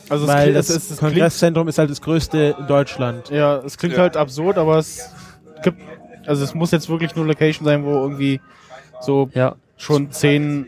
also 0.08 0.24
es 0.24 0.30
weil 0.30 0.52
das 0.52 0.68
es, 0.70 0.76
es, 0.76 0.90
es 0.92 0.98
Kongresszentrum 0.98 1.68
ist 1.68 1.78
halt 1.78 1.90
das 1.90 2.00
größte 2.00 2.56
in 2.58 2.66
Deutschland. 2.66 3.30
ja, 3.30 3.58
es 3.58 3.76
klingt 3.78 3.94
Ja. 3.96 4.02
halt 4.02 4.16
absurd, 4.16 4.58
aber 4.58 4.78
es 4.78 5.10
gibt, 5.62 5.80
also 6.26 6.44
es 6.44 6.54
muss 6.54 6.70
jetzt 6.70 6.88
wirklich 6.88 7.14
nur 7.16 7.26
Location 7.26 7.64
sein, 7.64 7.84
wo 7.84 7.90
irgendwie 7.90 8.40
so 9.00 9.30
Ja, 9.34 9.56
schon 9.76 10.10
10, 10.10 10.66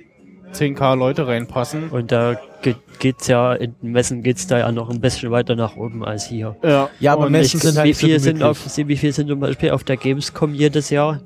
10k 0.52 0.94
Leute 0.96 1.26
reinpassen. 1.26 1.90
und 1.90 2.12
da 2.12 2.36
ge- 2.62 2.76
geht's 2.98 3.26
ja 3.26 3.52
in 3.54 3.74
den 3.82 3.92
Messen 3.92 4.22
geht's 4.22 4.46
da 4.46 4.58
ja 4.58 4.70
noch 4.72 4.88
ein 4.90 5.00
bisschen 5.00 5.30
weiter 5.30 5.56
nach 5.56 5.76
oben 5.76 6.04
als 6.04 6.26
hier. 6.26 6.56
Ja, 6.62 6.88
Ja, 7.00 7.12
aber 7.14 7.26
und 7.26 7.32
Messen 7.32 7.56
Ich- 7.56 7.62
sind 7.62 7.76
halt 7.76 7.84
wie 7.84 7.88
nicht 7.90 8.00
so 8.00 8.06
viel 8.06 8.20
sind 8.20 8.42
auf, 8.42 8.58
wie 8.76 8.96
viel 8.96 9.12
sind 9.12 9.28
zum 9.28 9.40
Beispiel 9.40 9.70
auf 9.70 9.82
der 9.84 9.96
Gamescom 9.96 10.54
jedes 10.54 10.90
Jahr? 10.90 11.20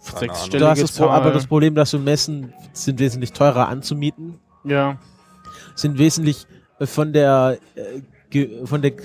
sechsstellige 0.00 0.58
Du 0.58 0.66
hast 0.68 0.82
das 0.82 0.92
Pro 0.92 1.06
Zahl. 1.06 1.16
aber 1.16 1.30
das 1.32 1.46
Problem, 1.46 1.74
dass 1.74 1.90
so 1.90 1.98
Messen 1.98 2.52
sind 2.72 2.98
wesentlich 3.00 3.32
teurer 3.32 3.68
anzumieten. 3.68 4.38
Ja, 4.64 4.98
sind 5.74 5.98
wesentlich 5.98 6.46
äh, 6.78 6.86
von 6.86 7.12
der 7.12 7.58
äh, 7.74 8.00
ge, 8.30 8.66
von 8.66 8.82
der 8.82 8.92
G 8.92 9.02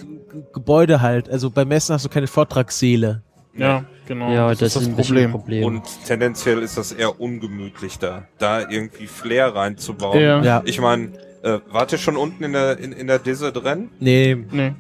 Gebäude 0.53 1.01
halt. 1.01 1.29
Also 1.29 1.49
bei 1.49 1.65
Messen 1.65 1.93
hast 1.93 2.05
du 2.05 2.09
keine 2.09 2.27
Vortragssäle. 2.27 3.23
ja, 3.55 3.83
genau. 4.07 4.31
ja, 4.31 4.49
das, 4.49 4.61
ist 4.61 4.75
das 4.75 4.85
ein 4.85 4.95
bisschen 4.95 5.31
Problem. 5.31 5.31
Problem. 5.31 5.63
Und 5.65 5.83
tendenziell 6.05 6.61
ist 6.61 6.77
das 6.77 6.91
eher 6.91 7.19
ungemütlich 7.19 7.97
da, 7.97 8.27
da 8.37 8.69
irgendwie 8.69 9.07
Flair 9.07 9.55
reinzubauen. 9.55 10.21
Ja. 10.21 10.43
Ja. 10.43 10.61
Ich 10.65 10.79
meine, 10.79 11.13
äh, 11.43 11.59
wart 11.71 11.91
ihr 11.91 11.97
schon 11.97 12.15
unten 12.15 12.43
in 12.43 12.53
der 12.53 12.77
in, 12.77 12.91
in 12.91 13.07
der 13.07 13.19
Disse 13.19 13.51
drin? 13.51 13.89
Nee. 13.99 14.37
Nee. 14.51 14.73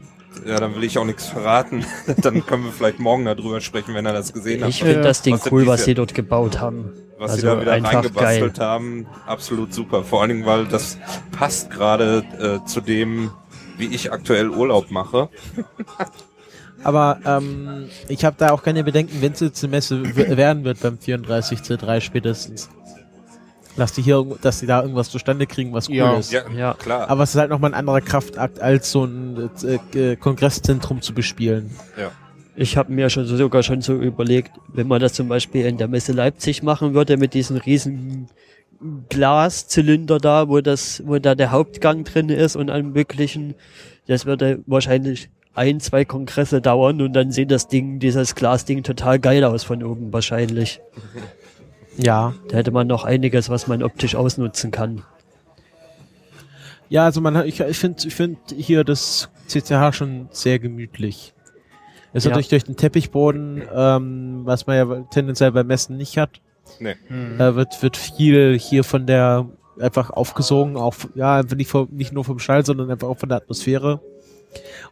Ja, 0.45 0.59
dann 0.59 0.75
will 0.75 0.83
ich 0.83 0.97
auch 0.97 1.05
nichts 1.05 1.27
verraten. 1.27 1.85
dann 2.21 2.45
können 2.45 2.65
wir 2.65 2.71
vielleicht 2.71 2.99
morgen 2.99 3.25
darüber 3.25 3.61
sprechen, 3.61 3.93
wenn 3.93 4.05
er 4.05 4.13
das 4.13 4.33
gesehen 4.33 4.63
hat. 4.63 4.69
ich 4.69 4.83
finde 4.83 5.01
das 5.01 5.21
Ding 5.21 5.35
was 5.35 5.51
cool, 5.51 5.67
was 5.67 5.85
sie 5.85 5.93
dort 5.93 6.13
gebaut 6.13 6.59
haben. 6.59 6.91
was 7.17 7.31
also 7.31 7.41
sie 7.41 7.47
da 7.47 7.61
wieder 7.61 7.71
einfach 7.73 7.93
reingebastelt 7.95 8.59
haben, 8.59 9.07
absolut 9.25 9.73
super. 9.73 10.03
Vor 10.03 10.21
allen 10.21 10.29
Dingen, 10.29 10.45
weil 10.45 10.65
das 10.65 10.97
passt 11.31 11.71
gerade 11.71 12.23
äh, 12.39 12.65
zu 12.65 12.81
dem, 12.81 13.31
wie 13.77 13.87
ich 13.87 14.11
aktuell 14.11 14.49
Urlaub 14.49 14.91
mache. 14.91 15.29
Aber 16.83 17.19
ähm, 17.25 17.89
ich 18.07 18.23
habe 18.23 18.35
da 18.39 18.51
auch 18.51 18.63
keine 18.63 18.83
Bedenken, 18.83 19.21
wenn 19.21 19.33
es 19.33 19.41
jetzt 19.41 19.63
eine 19.63 19.71
Messe 19.71 20.15
werden 20.15 20.63
wird 20.63 20.79
beim 20.79 20.95
34C3 20.95 21.99
spätestens. 21.99 22.69
Dass 23.79 23.93
die 23.93 24.01
hier, 24.03 24.23
dass 24.41 24.59
die 24.59 24.67
da 24.67 24.81
irgendwas 24.81 25.09
zustande 25.09 25.47
kriegen, 25.47 25.73
was 25.73 25.89
cool 25.89 25.95
Ja. 25.95 26.17
ist. 26.17 26.31
Ja, 26.31 26.43
Ja. 26.55 26.73
klar. 26.75 27.09
Aber 27.09 27.23
es 27.23 27.31
ist 27.33 27.39
halt 27.39 27.49
nochmal 27.49 27.71
ein 27.71 27.79
anderer 27.79 28.01
Kraftakt, 28.01 28.59
als 28.61 28.91
so 28.91 29.05
ein 29.05 29.49
äh, 29.63 29.97
äh, 30.11 30.15
Kongresszentrum 30.17 31.01
zu 31.01 31.13
bespielen. 31.13 31.71
ja. 31.97 32.11
Ich 32.55 32.75
habe 32.75 32.91
mir 32.91 33.09
schon 33.09 33.25
so, 33.25 33.37
sogar 33.37 33.63
schon 33.63 33.81
so 33.81 33.93
überlegt, 33.93 34.51
wenn 34.73 34.85
man 34.87 34.99
das 34.99 35.13
zum 35.13 35.29
Beispiel 35.29 35.65
in 35.65 35.77
der 35.77 35.87
Messe 35.87 36.11
Leipzig 36.11 36.61
machen 36.61 36.93
würde 36.93 37.15
mit 37.15 37.33
diesen 37.33 37.55
riesen 37.55 38.27
Glaszylinder 39.07 40.17
da, 40.17 40.49
wo 40.49 40.59
das, 40.61 41.01
wo 41.05 41.19
da 41.19 41.35
der 41.35 41.51
Hauptgang 41.51 42.03
drin 42.03 42.27
ist 42.29 42.55
und 42.57 42.69
allem 42.69 42.91
möglichen, 42.91 43.55
das 44.07 44.25
würde 44.25 44.59
wahrscheinlich 44.65 45.29
ein, 45.55 45.79
zwei 45.79 46.05
Kongresse 46.05 46.61
dauern 46.61 47.01
und 47.01 47.13
dann 47.13 47.31
sieht 47.31 47.51
das 47.51 47.67
Ding, 47.67 47.99
dieses 47.99 48.35
Glasding 48.35 48.83
total 48.83 49.19
geil 49.19 49.43
aus 49.43 49.63
von 49.63 49.83
oben 49.83 50.11
wahrscheinlich. 50.13 50.81
Ja. 52.01 52.33
Da 52.47 52.57
hätte 52.57 52.71
man 52.71 52.87
noch 52.87 53.03
einiges, 53.03 53.49
was 53.49 53.67
man 53.67 53.83
optisch 53.83 54.15
ausnutzen 54.15 54.71
kann. 54.71 55.03
Ja, 56.89 57.05
also 57.05 57.21
man 57.21 57.37
hat, 57.37 57.45
ich, 57.45 57.59
ich 57.59 57.77
finde 57.77 58.07
ich 58.07 58.15
find 58.15 58.37
hier 58.55 58.83
das 58.83 59.29
CCH 59.47 59.93
schon 59.93 60.27
sehr 60.31 60.59
gemütlich. 60.59 61.33
Es 62.13 62.23
Ja. 62.23 62.31
hat 62.31 62.37
durch, 62.37 62.47
durch 62.47 62.63
den 62.63 62.75
Teppichboden, 62.77 63.61
ähm, 63.73 64.41
was 64.45 64.65
man 64.65 64.75
ja 64.75 65.01
tendenziell 65.11 65.51
bei 65.51 65.63
Messen 65.63 65.97
nicht 65.97 66.17
hat, 66.17 66.41
Nee. 66.79 66.95
Hm. 67.07 67.39
äh, 67.39 67.55
wird, 67.55 67.81
wird 67.83 67.97
viel 67.97 68.57
hier 68.57 68.83
von 68.83 69.05
der 69.05 69.47
einfach 69.79 70.09
aufgesogen, 70.09 70.77
auch 70.77 70.95
ja, 71.15 71.37
einfach 71.37 71.55
nicht, 71.55 71.69
vom, 71.69 71.87
nicht 71.91 72.11
nur 72.13 72.23
vom 72.25 72.39
Schall, 72.39 72.65
sondern 72.65 72.89
einfach 72.91 73.07
auch 73.07 73.17
von 73.17 73.29
der 73.29 73.37
Atmosphäre. 73.37 74.01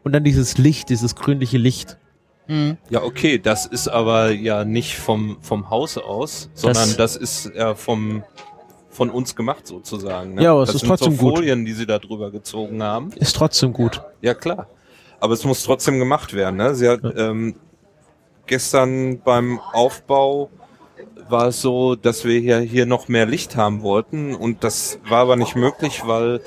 Und 0.04 0.14
dann 0.14 0.24
dieses 0.24 0.58
Licht, 0.58 0.90
dieses 0.90 1.16
grünliche 1.16 1.58
Licht. 1.58 1.98
Hm. 2.48 2.78
Ja, 2.90 3.04
okay, 3.04 3.38
das 3.38 3.66
ist 3.66 3.88
aber 3.88 4.32
ja 4.32 4.64
nicht 4.66 4.98
vom, 4.98 5.38
vom 5.42 5.70
Haus 5.70 5.98
aus, 5.98 6.50
sondern 6.54 6.96
das, 6.98 7.16
ist 7.16 7.52
ja 7.56 7.76
vom, 7.76 8.24
von 8.90 9.10
uns 9.10 9.36
gemacht 9.36 9.68
sozusagen. 9.68 10.36
Ne? 10.36 10.44
Ja, 10.44 10.52
aber 10.54 10.64
es 10.64 10.68
das 10.68 10.76
ist 10.76 10.82
sind 10.82 10.90
trotzdem 10.90 11.16
so 11.16 11.26
gut. 11.26 11.36
Folien, 11.36 11.66
die 11.66 11.74
sie 11.74 11.86
da 11.86 12.00
drüber 12.00 12.32
gezogen 12.32 12.82
haben. 12.82 13.12
Ist 13.14 13.36
trotzdem 13.36 13.74
gut. 13.74 14.02
Ja, 14.22 14.34
klar. 14.34 14.68
Aber 15.20 15.34
es 15.34 15.44
muss 15.44 15.64
trotzdem 15.64 16.00
gemacht 16.00 16.34
werden. 16.34 16.58
Ne? 16.58 16.74
Sie 16.76 16.88
hat 16.88 17.02
ähm, 17.18 17.56
gestern 18.46 19.20
beim 19.20 19.60
Aufbau 19.74 20.50
war 21.30 21.48
es 21.48 21.62
so, 21.62 21.96
dass 21.96 22.24
wir 22.24 22.40
hier, 22.40 22.60
hier 22.60 22.86
noch 22.86 23.08
mehr 23.10 23.26
Licht 23.26 23.58
haben 23.58 23.82
wollten 23.82 24.34
und 24.34 24.64
das 24.64 25.00
war 25.08 25.20
aber 25.20 25.36
nicht 25.36 25.56
möglich, 25.56 26.04
weil 26.06 26.42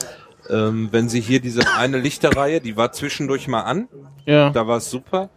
ähm, 0.49 0.89
wenn 0.91 1.09
sie 1.09 1.21
hier 1.21 1.41
diese 1.41 1.63
eine 1.77 1.99
Lichterreihe, 1.99 2.61
die 2.61 2.77
war 2.77 2.91
zwischendurch 2.93 3.47
mal 3.47 3.63
an, 3.63 3.89
Ja. 4.25 4.51
da 4.51 4.67
war 4.67 4.79
es 4.79 4.91
super 4.91 5.29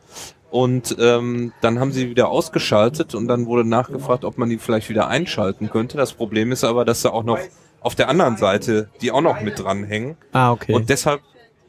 und 0.54 0.96
ähm, 1.00 1.52
dann 1.62 1.80
haben 1.80 1.92
sie 1.92 2.12
wieder 2.12 2.30
ausgeschaltet 2.30 3.16
und 3.16 3.28
dann 3.28 3.48
wurde 3.48 3.68
nachgefragt, 3.68 4.24
ob 4.24 4.38
man 4.38 4.50
die 4.52 4.60
vielleicht 4.60 4.88
wieder 4.88 5.08
einschalten 5.08 5.72
könnte. 5.72 5.98
Das 5.98 6.14
Problem 6.14 6.52
ist 6.52 6.64
aber, 6.64 6.86
dass 6.86 7.02
da 7.02 7.10
auch 7.10 7.24
noch 7.24 7.40
auf 7.82 7.96
der 7.96 8.08
anderen 8.08 8.38
Seite 8.38 8.88
die 9.02 9.12
auch 9.12 9.22
noch 9.22 9.42
mit 9.42 9.58
dranhängen. 9.58 10.16
Ah, 10.32 10.52
okay. 10.52 10.74
Und 10.74 10.90
deshalb 10.92 11.22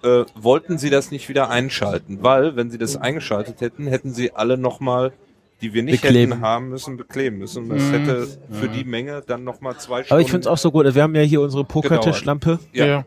äh, 0.02 0.24
wollten 0.34 0.76
sie 0.76 0.90
das 0.90 1.10
nicht 1.10 1.30
wieder 1.30 1.48
einschalten, 1.48 2.18
weil 2.20 2.56
wenn 2.56 2.70
sie 2.70 2.76
das 2.76 2.98
eingeschaltet 2.98 3.62
hätten, 3.62 3.86
hätten 3.86 4.12
sie 4.12 4.34
alle 4.34 4.58
nochmal, 4.58 5.14
die 5.62 5.72
wir 5.72 5.82
nicht 5.82 6.02
Bekleben. 6.02 6.32
hätten 6.32 6.44
haben 6.44 6.68
müssen, 6.68 6.98
bekleben 6.98 7.38
müssen. 7.38 7.62
Und 7.62 7.68
das 7.70 7.84
Mhm. 7.84 7.92
hätte 7.92 8.28
für 8.50 8.68
die 8.68 8.84
Menge 8.84 9.22
dann 9.26 9.44
nochmal 9.44 9.78
zwei 9.78 10.02
Stunden. 10.02 10.12
Aber 10.12 10.20
ich 10.20 10.30
finde 10.30 10.40
es 10.42 10.46
auch 10.46 10.58
so 10.58 10.70
gut. 10.70 10.94
Wir 10.94 11.02
haben 11.02 11.14
ja 11.14 11.22
hier 11.22 11.40
unsere 11.40 11.64
Pokertischlampe. 11.64 12.58
Ja, 12.74 12.84
ja. 12.84 13.04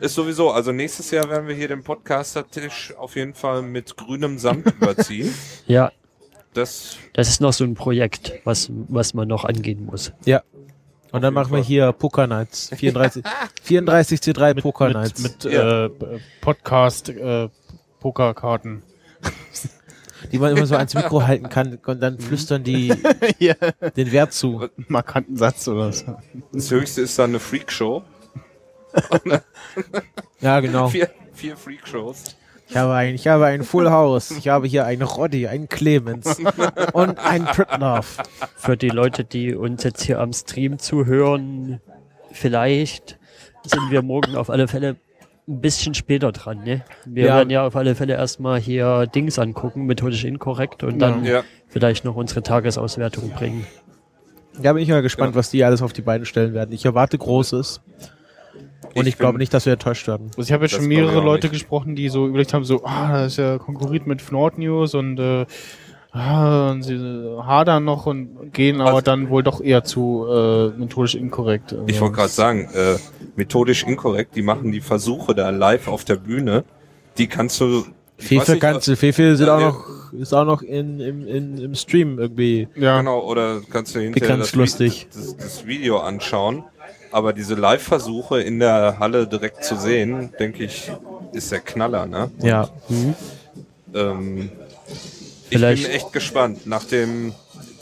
Ist 0.00 0.14
sowieso. 0.14 0.50
Also 0.50 0.72
nächstes 0.72 1.10
Jahr 1.10 1.28
werden 1.30 1.48
wir 1.48 1.54
hier 1.54 1.68
den 1.68 1.82
Podcaster-Tisch 1.82 2.94
auf 2.96 3.16
jeden 3.16 3.34
Fall 3.34 3.62
mit 3.62 3.96
grünem 3.96 4.38
Samt 4.38 4.66
überziehen. 4.80 5.32
Ja, 5.66 5.90
Das 6.54 6.96
das 7.14 7.28
ist 7.28 7.40
noch 7.40 7.52
so 7.52 7.64
ein 7.64 7.74
Projekt, 7.74 8.32
was, 8.44 8.70
was 8.88 9.14
man 9.14 9.28
noch 9.28 9.44
angehen 9.44 9.84
muss. 9.84 10.12
Ja. 10.24 10.42
Und 11.10 11.22
dann 11.22 11.32
machen 11.32 11.52
wir 11.52 11.62
hier 11.62 11.92
Poker 11.92 12.26
Nights. 12.26 12.70
34, 12.76 13.24
34 13.62 14.20
C3 14.20 14.60
Poker 14.60 14.90
Nights. 14.90 15.22
Mit, 15.22 15.44
mit 15.44 15.52
Ja. 15.54 15.86
äh, 15.86 15.90
Podcast 16.42 17.08
äh, 17.08 17.48
Pokerkarten. 18.00 18.82
die 20.32 20.38
man 20.38 20.54
immer 20.56 20.66
so 20.66 20.74
ans 20.76 20.94
Mikro 20.94 21.22
halten 21.26 21.48
kann 21.48 21.78
und 21.86 22.00
dann 22.00 22.18
flüstern 22.18 22.62
die 22.62 22.92
ja. 23.38 23.54
den 23.96 24.12
Wert 24.12 24.32
zu. 24.34 24.68
Markanten 24.88 25.36
Satz 25.36 25.66
oder 25.68 25.92
so. 25.92 26.16
Das 26.52 26.70
höchste 26.70 27.00
ist 27.02 27.18
dann 27.18 27.30
eine 27.30 27.40
Freakshow. 27.40 28.02
Ja, 30.40 30.60
genau. 30.60 30.88
Vier, 30.88 31.08
vier 31.34 31.56
Freakshows. 31.56 32.36
Ich 32.68 32.76
habe 32.76 32.92
ein, 32.94 33.14
ich 33.14 33.26
habe 33.26 33.46
ein 33.46 33.62
Full 33.64 33.90
House. 33.90 34.30
Ich 34.30 34.48
habe 34.48 34.66
hier 34.66 34.84
einen 34.84 35.02
Roddy, 35.02 35.46
einen 35.48 35.68
Clemens 35.68 36.38
und 36.92 37.18
einen 37.18 37.46
Pritloff. 37.46 38.18
Für 38.56 38.76
die 38.76 38.90
Leute, 38.90 39.24
die 39.24 39.54
uns 39.54 39.82
jetzt 39.84 40.02
hier 40.02 40.20
am 40.20 40.32
Stream 40.32 40.78
zuhören, 40.78 41.80
vielleicht 42.30 43.18
sind 43.64 43.90
wir 43.90 44.02
morgen 44.02 44.36
auf 44.36 44.50
alle 44.50 44.68
Fälle 44.68 44.96
ein 45.48 45.60
bisschen 45.62 45.94
später 45.94 46.30
dran. 46.30 46.62
Ne? 46.62 46.84
Wir 47.06 47.26
Ja. 47.28 47.36
werden 47.36 47.50
ja 47.50 47.66
auf 47.66 47.74
alle 47.74 47.94
Fälle 47.94 48.14
erstmal 48.14 48.60
hier 48.60 49.06
Dings 49.06 49.38
angucken, 49.38 49.86
methodisch 49.86 50.24
inkorrekt, 50.24 50.82
und 50.84 50.98
dann 50.98 51.24
Ja. 51.24 51.42
vielleicht 51.68 52.04
noch 52.04 52.16
unsere 52.16 52.42
Tagesauswertung 52.42 53.30
bringen. 53.30 53.66
Da 54.60 54.72
bin 54.74 54.82
ich 54.82 54.88
mal 54.90 55.02
gespannt, 55.02 55.34
was 55.34 55.50
die 55.50 55.64
alles 55.64 55.80
auf 55.82 55.94
die 55.94 56.02
Beine 56.02 56.26
stellen 56.26 56.52
werden. 56.52 56.72
Ich 56.72 56.84
erwarte 56.84 57.16
Großes. 57.16 57.80
Und 58.98 59.06
ich, 59.06 59.14
Ich 59.14 59.18
glaube 59.18 59.38
nicht, 59.38 59.52
dass 59.54 59.66
wir 59.66 59.72
enttäuscht 59.74 60.06
werden. 60.08 60.26
Also 60.36 60.42
ich 60.42 60.52
habe 60.52 60.64
jetzt 60.64 60.72
Das 60.74 60.80
schon 60.80 60.88
mehrere 60.88 61.20
Leute 61.22 61.46
nicht. 61.46 61.52
gesprochen, 61.54 61.94
die 61.96 62.08
so 62.08 62.26
überlegt 62.26 62.52
haben, 62.54 62.64
so, 62.64 62.84
ah, 62.84 63.22
das 63.22 63.32
ist 63.32 63.38
ja 63.38 63.58
konkurriert 63.58 64.06
mit 64.06 64.20
Fnord 64.22 64.58
News 64.58 64.94
und, 64.94 65.18
äh, 65.18 65.46
ah, 66.12 66.70
und 66.70 66.82
sie 66.82 66.96
hadern 67.42 67.84
noch 67.84 68.06
und 68.06 68.52
gehen 68.52 68.80
aber 68.80 68.90
Also- 68.90 69.00
dann 69.02 69.28
wohl 69.30 69.42
doch 69.42 69.60
eher 69.60 69.84
zu 69.84 70.26
äh, 70.30 70.68
methodisch 70.78 71.14
inkorrekt. 71.14 71.72
Also, 71.72 71.84
Ich 71.86 72.00
wollte 72.00 72.16
gerade 72.16 72.28
sagen, 72.28 72.68
äh, 72.74 72.96
methodisch 73.36 73.84
inkorrekt, 73.84 74.34
die 74.36 74.42
machen 74.42 74.72
die 74.72 74.80
Versuche 74.80 75.34
da 75.34 75.50
live 75.50 75.88
auf 75.88 76.04
der 76.04 76.16
Bühne. 76.16 76.64
Die 77.18 77.26
kannst 77.26 77.60
du. 77.60 77.84
Fefe 78.20 78.52
nicht, 78.52 78.60
kannst 78.60 78.88
du, 78.88 78.96
Fefe 78.96 79.36
sind 79.36 79.48
auch 79.48 79.60
noch, 79.60 79.84
ist 80.12 80.34
auch 80.34 80.44
noch 80.44 80.62
in, 80.62 80.98
im, 80.98 81.24
in, 81.24 81.58
im 81.58 81.74
Stream 81.76 82.18
irgendwie. 82.18 82.66
Ja, 82.74 82.98
Genau, 82.98 83.20
oder 83.20 83.60
kannst 83.70 83.94
du 83.94 84.00
hinterher 84.00 84.36
das, 84.38 84.56
lustig. 84.56 85.06
Das, 85.14 85.36
das 85.36 85.66
Video 85.68 85.98
anschauen. 85.98 86.64
Aber 87.10 87.32
diese 87.32 87.54
Live-Versuche 87.54 88.40
in 88.42 88.58
der 88.58 88.98
Halle 88.98 89.26
direkt 89.26 89.64
zu 89.64 89.76
sehen, 89.76 90.32
denke 90.38 90.64
ich, 90.64 90.90
ist 91.32 91.50
der 91.52 91.60
Knaller, 91.60 92.06
ne? 92.06 92.30
Ja. 92.40 92.68
Ähm, 93.94 94.50
Vielleicht- 95.50 95.82
Ich 95.82 95.86
bin 95.88 95.96
echt 95.96 96.12
gespannt. 96.12 96.66
Nach 96.66 96.84
dem, 96.84 97.32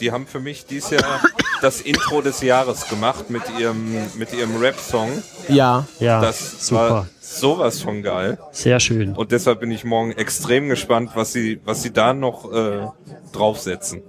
die 0.00 0.12
haben 0.12 0.26
für 0.26 0.38
mich 0.38 0.66
dieses 0.66 0.90
Jahr 0.90 1.20
das 1.62 1.80
Intro 1.80 2.20
des 2.22 2.40
Jahres 2.42 2.88
gemacht 2.88 3.28
mit 3.30 3.42
ihrem, 3.58 3.96
mit 4.16 4.32
ihrem 4.32 4.56
Rap-Song. 4.56 5.10
Ja. 5.48 5.86
Ja, 5.98 6.20
Das 6.20 6.66
super. 6.68 6.90
war 6.90 7.06
sowas 7.20 7.80
von 7.80 8.02
geil. 8.04 8.38
Sehr 8.52 8.78
schön. 8.78 9.14
Und 9.14 9.32
deshalb 9.32 9.58
bin 9.60 9.72
ich 9.72 9.82
morgen 9.84 10.12
extrem 10.12 10.68
gespannt, 10.68 11.10
was 11.14 11.32
sie, 11.32 11.60
was 11.64 11.82
sie 11.82 11.92
da 11.92 12.14
noch 12.14 12.52
äh, 12.52 12.86
draufsetzen. 13.32 14.02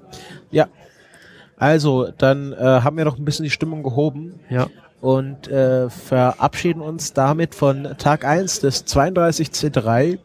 Ja. 0.51 0.67
Also, 1.57 2.09
dann 2.17 2.53
äh, 2.53 2.57
haben 2.57 2.97
wir 2.97 3.05
noch 3.05 3.17
ein 3.17 3.25
bisschen 3.25 3.43
die 3.43 3.49
Stimmung 3.49 3.81
gehoben 3.81 4.39
Ja, 4.49 4.67
und 5.01 5.47
äh, 5.47 5.89
verabschieden 5.89 6.81
uns 6.81 7.13
damit 7.13 7.55
von 7.55 7.95
Tag 7.97 8.25
1 8.25 8.59
des 8.61 8.85
32C3. 8.85 10.19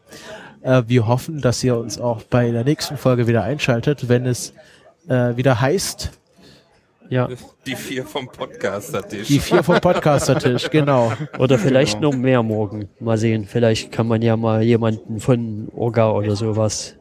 Äh, 0.61 0.83
wir 0.87 1.07
hoffen, 1.07 1.41
dass 1.41 1.63
ihr 1.63 1.75
uns 1.77 1.99
auch 1.99 2.21
bei 2.23 2.51
der 2.51 2.63
nächsten 2.63 2.97
Folge 2.97 3.27
wieder 3.27 3.43
einschaltet, 3.43 4.09
wenn 4.09 4.25
es 4.25 4.53
äh, 5.07 5.35
wieder 5.35 5.59
heißt, 5.59 6.11
ja. 7.09 7.27
Die 7.65 7.75
vier 7.75 8.05
vom 8.05 8.27
Podcaster-Tisch. 8.27 9.27
die 9.27 9.39
vier 9.39 9.61
vom 9.61 9.79
Podcaster-Tisch, 9.79 10.69
genau. 10.71 11.11
Oder 11.37 11.59
vielleicht 11.59 11.99
noch 11.99 12.13
mehr 12.15 12.41
morgen. 12.41 12.89
Mal 12.99 13.17
sehen. 13.17 13.45
Vielleicht 13.45 13.91
kann 13.91 14.07
man 14.07 14.21
ja 14.21 14.35
mal 14.37 14.63
jemanden 14.63 15.19
von 15.19 15.67
Orga 15.75 16.09
oder 16.11 16.35
sowas 16.35 16.95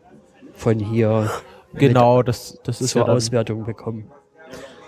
von 0.55 0.79
hier 0.79 1.31
Genau, 1.75 2.23
das, 2.23 2.59
das 2.65 2.81
ist 2.81 2.91
zur 2.91 3.03
ja 3.03 3.07
dann, 3.07 3.17
Auswertung 3.17 3.65
bekommen. 3.65 4.11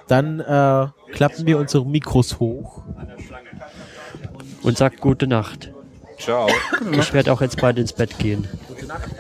Dann 0.08 0.40
äh, 0.40 0.86
klappen 1.12 1.46
wir 1.46 1.58
unsere 1.58 1.86
Mikros 1.86 2.38
hoch. 2.38 2.82
Und 4.62 4.78
sagt 4.78 5.00
gute 5.00 5.26
Nacht. 5.26 5.70
Ciao. 6.18 6.48
Ich 6.92 7.12
werde 7.12 7.32
auch 7.32 7.40
jetzt 7.42 7.60
bald 7.60 7.78
ins 7.78 7.92
Bett 7.92 8.18
gehen. 8.18 8.48
Gute 8.68 8.86
Nacht. 8.86 9.10